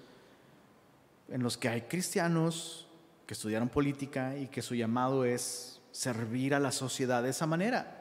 [1.29, 2.87] en los que hay cristianos
[3.27, 7.97] que estudiaron política y que su llamado es servir a la sociedad de esa manera.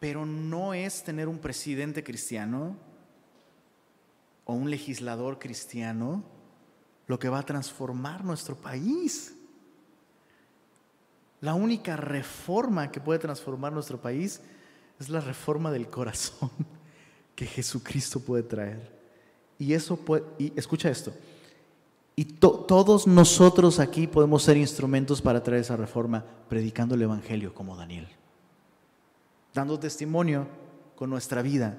[0.00, 2.74] pero no es tener un presidente cristiano
[4.46, 6.24] o un legislador cristiano
[7.06, 9.34] lo que va a transformar nuestro país.
[11.42, 14.40] La única reforma que puede transformar nuestro país
[15.00, 16.50] es la reforma del corazón
[17.34, 19.00] que Jesucristo puede traer.
[19.58, 21.12] Y eso puede, y escucha esto,
[22.16, 27.76] Y todos nosotros aquí podemos ser instrumentos para traer esa reforma, predicando el Evangelio como
[27.76, 28.08] Daniel,
[29.54, 30.46] dando testimonio
[30.96, 31.78] con nuestra vida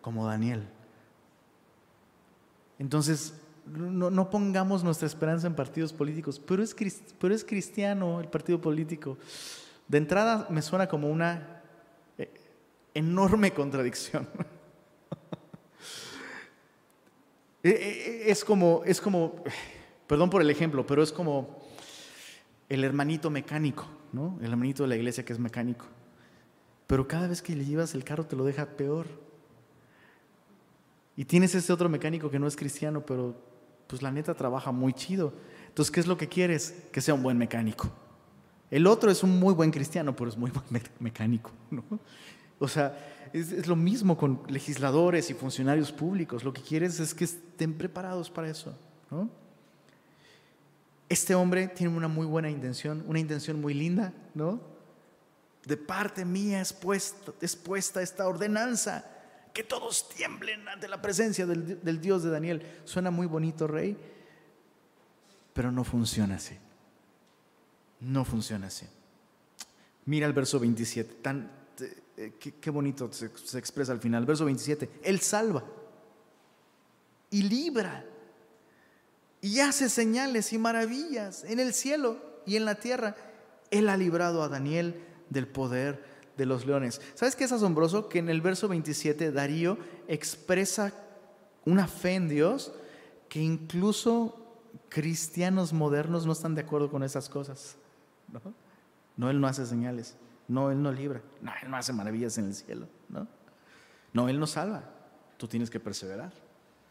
[0.00, 0.66] como Daniel.
[2.78, 3.34] Entonces,
[3.66, 6.74] no, pongamos nuestra esperanza en partidos políticos, pero es,
[7.18, 9.18] pero es cristiano el partido político.
[9.88, 11.59] De entrada me suena como una
[12.94, 14.28] enorme contradicción.
[17.62, 19.42] Eh, eh, es como, es como,
[20.06, 21.60] perdón por el ejemplo, pero es como
[22.68, 24.38] el hermanito mecánico, ¿no?
[24.40, 25.86] El hermanito de la iglesia que es mecánico.
[26.86, 29.06] Pero cada vez que le llevas el carro te lo deja peor.
[31.16, 33.34] Y tienes ese otro mecánico que no es cristiano, pero
[33.86, 35.32] pues la neta trabaja muy chido.
[35.68, 36.74] Entonces, ¿qué es lo que quieres?
[36.92, 37.90] Que sea un buen mecánico.
[38.70, 41.50] El otro es un muy buen cristiano, pero es muy buen mecánico.
[41.70, 41.84] ¿no?
[42.60, 42.96] O sea,
[43.32, 46.44] es, lo mismo con legisladores y funcionarios públicos.
[46.44, 48.76] Lo que quieres es que estén preparados para eso.
[49.10, 49.28] ¿no?
[51.08, 54.60] Este hombre tiene una muy buena intención, una intención muy linda, ¿no?
[55.64, 57.58] De parte mía es puesta, es
[57.96, 59.04] esta ordenanza
[59.52, 62.62] que todos tiemblen ante la presencia del, Dios de Daniel.
[62.84, 63.96] Suena muy bonito, rey,
[65.52, 66.56] pero no funciona así.
[68.00, 68.86] No funciona así.
[70.06, 71.50] Mira el verso 27, tan,
[72.20, 74.26] eh, qué, bonito se, expresa al final.
[74.26, 75.64] Verso 27, Él salva
[77.30, 78.04] y libra
[79.40, 83.16] y hace señales y maravillas en el cielo y en la tierra.
[83.70, 86.04] Él ha librado a Daniel del poder
[86.36, 87.00] de los leones.
[87.14, 88.10] ¿Sabes qué es asombroso?
[88.10, 90.92] Que en el verso 27 Darío expresa
[91.64, 92.70] una fe en Dios
[93.30, 94.36] que incluso
[94.90, 97.76] cristianos modernos no están de acuerdo con esas cosas.
[99.16, 100.16] no, Él no hace señales.
[100.50, 101.22] No, Él no libra.
[101.40, 102.88] No, Él no hace maravillas en el cielo.
[103.08, 103.28] No,
[104.12, 104.82] no Él no salva.
[105.36, 106.32] Tú tienes que perseverar.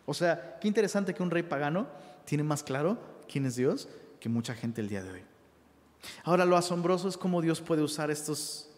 [0.05, 1.85] O sea, qué interesante que un rey pagano
[2.23, 2.97] tiene más claro
[3.29, 3.89] quién es Dios
[4.21, 5.21] que mucha gente el día de hoy.
[6.23, 8.69] Ahora, lo asombroso es cómo Dios puede usar estos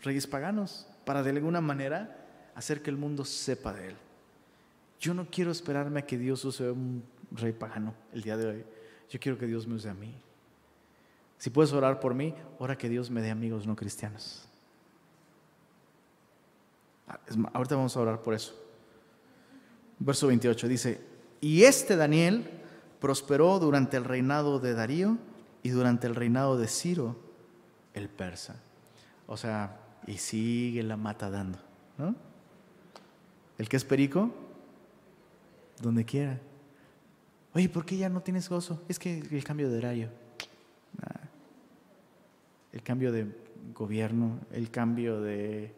[0.00, 2.16] reyes paganos, para de alguna manera
[2.54, 3.96] hacer que el mundo sepa de él.
[4.98, 8.64] Yo no quiero esperarme a que Dios use un rey pagano el día de hoy.
[9.10, 10.14] Yo quiero que Dios me use a mí.
[11.42, 14.44] Si puedes orar por mí, ora que Dios me dé amigos no cristianos.
[17.08, 17.18] Ah,
[17.52, 18.54] ahorita vamos a orar por eso.
[19.98, 21.00] Verso 28 dice,
[21.40, 22.48] y este Daniel
[23.00, 25.18] prosperó durante el reinado de Darío
[25.64, 27.16] y durante el reinado de Ciro,
[27.92, 28.54] el persa.
[29.26, 31.58] O sea, y sigue la mata dando.
[31.98, 32.14] ¿no?
[33.58, 34.32] El que es perico,
[35.80, 36.38] donde quiera.
[37.52, 38.80] Oye, ¿por qué ya no tienes gozo?
[38.88, 40.21] Es que el cambio de horario,
[42.72, 43.26] el cambio de
[43.74, 45.74] gobierno, el cambio de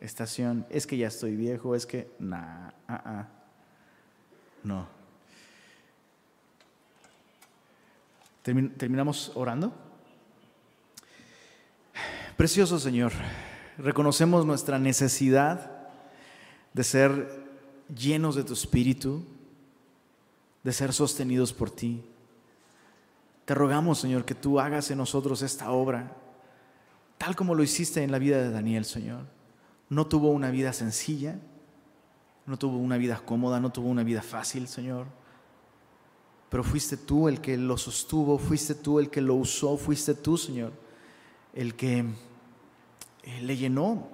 [0.00, 3.28] estación, es que ya estoy viejo, es que, nah, ah, ah.
[4.64, 4.86] no.
[8.42, 9.72] ¿Terminamos orando?
[12.36, 13.12] Precioso Señor
[13.80, 15.70] reconocemos nuestra necesidad
[16.72, 17.44] de ser
[17.94, 19.24] llenos de tu espíritu,
[20.62, 22.04] de ser sostenidos por ti.
[23.44, 26.16] Te rogamos, Señor, que tú hagas en nosotros esta obra,
[27.20, 29.26] tal como lo hiciste en la vida de Daniel, Señor.
[29.90, 31.38] No tuvo una vida sencilla,
[32.46, 35.06] no tuvo una vida cómoda, no tuvo una vida fácil, Señor.
[36.48, 40.38] Pero fuiste tú el que lo sostuvo, fuiste tú el que lo usó, fuiste tú,
[40.38, 40.72] Señor,
[41.52, 44.08] el que eh, le llenó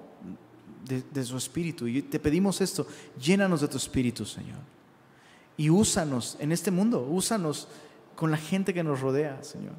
[0.85, 1.87] de, su espíritu.
[1.87, 2.85] Y te pedimos esto,
[3.17, 4.59] llénanos de tu espíritu, Señor.
[5.55, 7.69] Y úsanos en este mundo, úsanos
[8.17, 9.75] con la gente que nos rodea, Señor.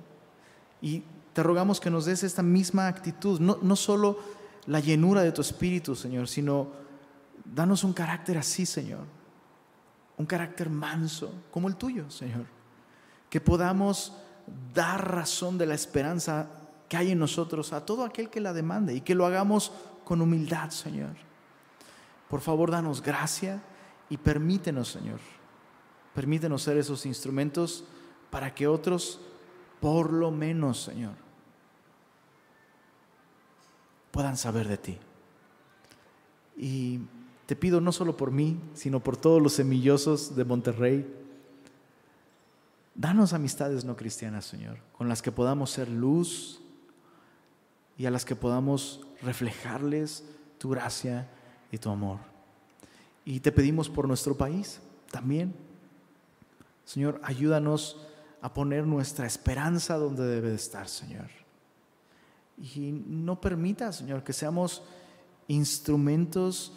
[0.81, 1.03] Y
[1.39, 4.19] te rogamos que nos des esta misma actitud, no, no solo
[4.67, 6.73] la llenura de tu espíritu, Señor, sino
[7.45, 9.05] danos un carácter así, Señor.
[10.17, 12.45] Un carácter manso, como el tuyo, Señor.
[13.31, 14.15] Que podamos
[14.75, 16.51] dar razón de la esperanza
[16.89, 19.71] que hay en nosotros a todo aquel que la demande y que lo hagamos
[20.03, 21.15] con humildad, Señor.
[22.29, 23.63] Por favor, danos gracia
[24.11, 25.21] y permítenos, Señor,
[26.17, 27.85] permítenos ser esos instrumentos
[28.29, 29.21] para que otros,
[29.79, 31.28] por lo menos, Señor,
[34.19, 34.99] puedan saber de ti.
[36.57, 37.03] Y
[37.47, 41.07] te pido no solo por mí, sino por todos los semillosos de Monterrey.
[42.97, 46.61] Danos amistades no cristianas, Señor, con las que podamos ser luz
[47.97, 50.25] y a las que podamos reflejarles
[50.59, 51.29] tu gracia
[51.71, 52.19] y tu amor.
[53.25, 54.81] Y te pedimos por nuestro país
[55.13, 55.55] también.
[56.85, 58.05] Señor, ayúdanos
[58.43, 61.38] a poner nuestra esperanza donde debe de estar, Señor.
[62.61, 64.83] Y no permita, Señor, que seamos
[65.47, 66.73] instrumentos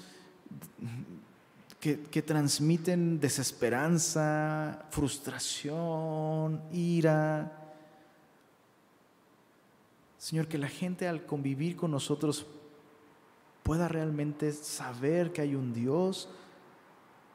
[1.79, 7.73] que, que transmiten desesperanza, frustración, ira.
[10.17, 12.45] Señor, que la gente al convivir con nosotros
[13.63, 16.29] pueda realmente saber que hay un Dios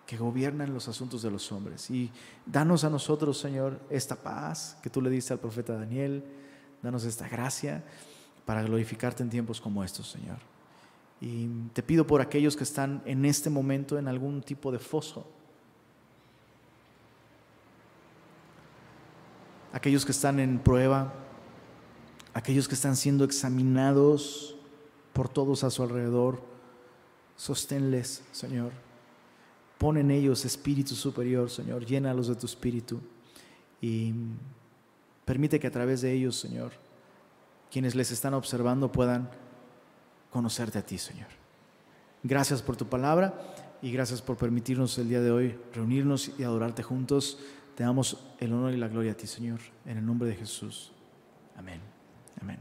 [0.07, 1.91] que gobierna en los asuntos de los hombres.
[1.91, 2.13] Y
[2.47, 6.25] danos a nosotros, Señor, esta paz que tú le diste al profeta Daniel,
[6.83, 7.83] danos esta gracia
[8.47, 10.39] para glorificarte en tiempos como estos, Señor.
[11.21, 15.31] Y te pido por aquellos que están en este momento en algún tipo de foso,
[19.73, 21.13] aquellos que están en prueba,
[22.33, 24.57] aquellos que están siendo examinados
[25.13, 26.41] por todos a su alrededor,
[27.37, 28.87] sosténles, Señor
[29.79, 31.85] Pon en ellos espíritu superior, Señor.
[31.85, 33.01] Llénalos de tu espíritu.
[33.81, 34.15] Y
[35.25, 36.73] permite que a través de ellos, Señor,
[37.71, 39.29] quienes les están observando puedan
[40.31, 41.29] conocerte a ti, Señor.
[42.23, 43.35] Gracias por tu palabra
[43.83, 47.39] y gracias por permitirnos el día de hoy reunirnos y adorarte juntos.
[47.75, 50.93] Te damos el honor y la gloria a ti, Señor, en el nombre de Jesús.
[51.57, 51.81] Amén.
[52.41, 52.59] Amén.